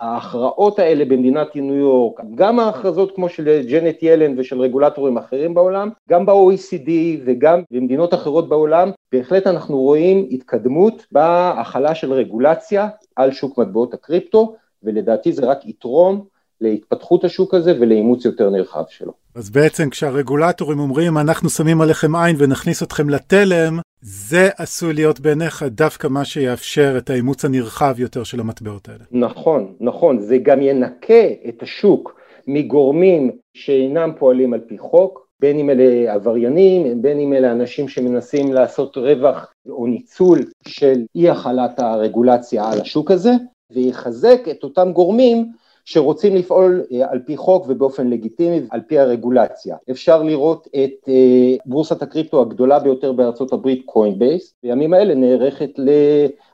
ההכרעות 0.00 0.78
האלה 0.78 1.04
במדינת 1.04 1.56
ניו 1.56 1.74
יורק, 1.74 2.20
גם 2.34 2.60
ההכרזות 2.60 3.14
כמו 3.14 3.28
של 3.28 3.62
ג'נט 3.70 4.02
ילן 4.02 4.38
ושל 4.38 4.60
רגולטורים 4.60 5.18
אחרים 5.18 5.54
בעולם, 5.54 5.90
גם 6.10 6.26
ב-OECD 6.26 6.90
וגם 7.24 7.62
במדינות 7.70 8.14
אחרות 8.14 8.48
בעולם, 8.48 8.90
בהחלט 9.12 9.46
אנחנו 9.46 9.78
רואים 9.78 10.28
התקדמות 10.30 11.06
בהכלה 11.12 11.94
של 11.94 12.12
רגולציה 12.12 12.88
על 13.16 13.32
שוק 13.32 13.58
מטבעות 13.58 13.94
הקריפטו, 13.94 14.54
ולדעתי 14.82 15.32
זה 15.32 15.46
רק 15.46 15.66
יתרום 15.66 16.24
להתפתחות 16.64 17.24
השוק 17.24 17.54
הזה 17.54 17.74
ולאימוץ 17.80 18.24
יותר 18.24 18.50
נרחב 18.50 18.82
שלו. 18.88 19.12
אז 19.34 19.50
בעצם 19.50 19.90
כשהרגולטורים 19.90 20.78
אומרים 20.78 21.18
אנחנו 21.18 21.50
שמים 21.50 21.80
עליכם 21.80 22.16
עין 22.16 22.36
ונכניס 22.38 22.82
אתכם 22.82 23.10
לתלם, 23.10 23.78
זה 24.00 24.48
עשוי 24.58 24.92
להיות 24.92 25.20
בעיניך 25.20 25.62
דווקא 25.62 26.06
מה 26.06 26.24
שיאפשר 26.24 26.94
את 26.98 27.10
האימוץ 27.10 27.44
הנרחב 27.44 27.94
יותר 27.98 28.24
של 28.24 28.40
המטבעות 28.40 28.88
האלה. 28.88 29.04
נכון, 29.12 29.72
נכון, 29.80 30.20
זה 30.20 30.38
גם 30.38 30.62
ינקה 30.62 31.24
את 31.48 31.62
השוק 31.62 32.20
מגורמים 32.46 33.30
שאינם 33.54 34.12
פועלים 34.18 34.54
על 34.54 34.60
פי 34.60 34.78
חוק, 34.78 35.24
בין 35.40 35.58
אם 35.58 35.70
אלה 35.70 36.12
עבריינים, 36.14 37.02
בין 37.02 37.18
אם 37.18 37.32
אלה 37.32 37.52
אנשים 37.52 37.88
שמנסים 37.88 38.52
לעשות 38.52 38.96
רווח 38.96 39.52
או 39.68 39.86
ניצול 39.86 40.38
של 40.68 41.02
אי 41.16 41.30
החלת 41.30 41.78
הרגולציה 41.78 42.70
על 42.72 42.80
השוק 42.80 43.10
הזה, 43.10 43.30
ויחזק 43.72 44.40
את 44.50 44.64
אותם 44.64 44.92
גורמים 44.92 45.52
שרוצים 45.84 46.36
לפעול 46.36 46.84
אה, 46.92 47.10
על 47.10 47.18
פי 47.26 47.36
חוק 47.36 47.64
ובאופן 47.68 48.10
לגיטימי 48.10 48.60
על 48.70 48.80
פי 48.88 48.98
הרגולציה. 48.98 49.76
אפשר 49.90 50.22
לראות 50.22 50.68
את 50.68 51.08
אה, 51.08 51.56
בורסת 51.66 52.02
הקריפטו 52.02 52.42
הגדולה 52.42 52.78
ביותר 52.78 53.12
בארצות 53.12 53.52
הברית, 53.52 53.82
קוינבייס, 53.86 54.54
בימים 54.62 54.94
האלה 54.94 55.14
נערכת 55.14 55.70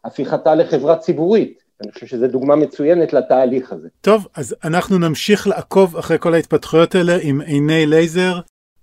להפיכתה 0.05 0.55
לחברה 0.55 0.97
ציבורית. 0.97 1.61
אני 1.85 1.93
חושב 1.93 2.07
שזו 2.07 2.27
דוגמה 2.27 2.57
מצוינת 2.57 3.13
לתהליך 3.13 3.73
הזה. 3.73 3.89
טוב, 4.01 4.27
אז 4.37 4.57
אנחנו 4.65 4.99
נמשיך 4.99 5.49
לעקוב 5.49 5.97
אחרי 5.97 6.19
כל 6.19 6.35
ההתפתחויות 6.35 6.95
האלה 6.95 7.17
עם 7.23 7.41
עיני 7.41 7.87
לייזר. 7.87 8.41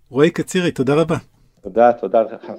רועי 0.09 0.29
קצירי, 0.29 0.71
תודה 0.71 0.93
רבה. 0.93 1.15
תודה, 1.61 1.93
תודה 1.93 2.21
לך. 2.21 2.51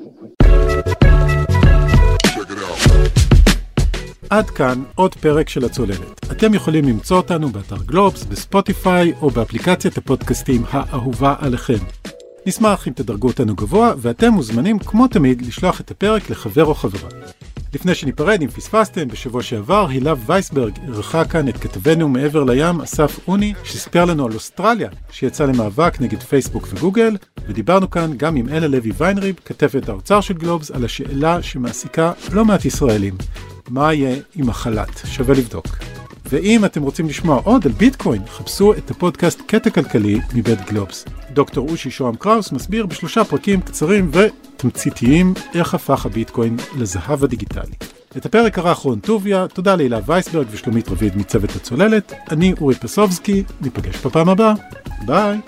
עד 4.30 4.50
כאן 4.50 4.82
עוד 4.94 5.14
פרק 5.14 5.48
של 5.48 5.64
הצוללת. 5.64 6.32
אתם 6.32 6.54
יכולים 6.54 6.84
למצוא 6.84 7.16
אותנו 7.16 7.48
באתר 7.48 7.82
גלובס, 7.86 8.24
בספוטיפיי 8.24 9.12
או 9.22 9.30
באפליקציית 9.30 9.98
הפודקאסטים 9.98 10.62
האהובה 10.70 11.34
עליכם. 11.38 11.78
נשמח 12.48 12.88
אם 12.88 12.92
תדרגו 12.92 13.28
אותנו 13.28 13.54
גבוה, 13.54 13.92
ואתם 13.98 14.32
מוזמנים 14.32 14.78
כמו 14.78 15.08
תמיד 15.08 15.42
לשלוח 15.42 15.80
את 15.80 15.90
הפרק 15.90 16.30
לחבר 16.30 16.64
או 16.64 16.74
חברה. 16.74 17.08
לפני 17.74 17.94
שניפרד, 17.94 18.42
אם 18.42 18.48
פספסתם, 18.48 19.08
בשבוע 19.08 19.42
שעבר 19.42 19.86
הילה 19.88 20.14
וייסברג 20.26 20.72
אירחה 20.86 21.24
כאן 21.24 21.48
את 21.48 21.56
כתבנו 21.56 22.08
מעבר 22.08 22.44
לים, 22.44 22.80
אסף 22.80 23.28
אוני, 23.28 23.54
שסיפר 23.64 24.04
לנו 24.04 24.26
על 24.26 24.32
אוסטרליה, 24.32 24.88
שיצא 25.10 25.44
למאבק 25.44 26.00
נגד 26.00 26.22
פייסבוק 26.22 26.68
וגוגל, 26.70 27.16
ודיברנו 27.48 27.90
כאן 27.90 28.16
גם 28.16 28.36
עם 28.36 28.48
אלה 28.48 28.66
לוי 28.66 28.92
ויינריב, 28.96 29.34
כתבת 29.44 29.88
האוצר 29.88 30.20
של 30.20 30.34
גלובס, 30.34 30.70
על 30.70 30.84
השאלה 30.84 31.42
שמעסיקה 31.42 32.12
לא 32.32 32.44
מעט 32.44 32.64
ישראלים. 32.64 33.14
מה 33.70 33.94
יהיה 33.94 34.16
עם 34.34 34.50
החל"ת? 34.50 35.00
שווה 35.04 35.34
לבדוק. 35.34 35.66
ואם 36.30 36.64
אתם 36.64 36.82
רוצים 36.82 37.08
לשמוע 37.08 37.40
עוד 37.44 37.66
על 37.66 37.72
ביטקוין, 37.72 38.22
חפשו 38.26 38.72
את 38.72 38.90
הפודקאסט 38.90 39.42
קטע 39.46 39.70
כלכלי 39.70 40.20
מבית 40.34 40.70
גלובס. 40.70 41.04
דוקטור 41.32 41.68
אושי 41.68 41.90
שוהם 41.90 42.16
קראוס 42.16 42.52
מסביר 42.52 42.86
בשלושה 42.86 43.24
פרקים 43.24 43.60
קצרים 43.60 44.10
ותמציתיים 44.12 45.34
איך 45.54 45.74
הפך 45.74 46.06
הביטקוין 46.06 46.56
לזהב 46.78 47.24
הדיגיטלי. 47.24 47.74
את 48.16 48.26
הפרק 48.26 48.58
ערך 48.58 48.78
רון 48.78 49.00
טוביה, 49.00 49.48
תודה 49.48 49.76
להילה 49.76 49.98
וייסברג 50.06 50.46
ושלומית 50.50 50.88
רביד 50.88 51.16
מצוות 51.16 51.56
הצוללת, 51.56 52.12
אני 52.30 52.54
אורי 52.60 52.74
פסובסקי, 52.74 53.42
ניפגש 53.60 54.06
בפעם 54.06 54.28
הבאה, 54.28 54.54
ביי. 55.06 55.38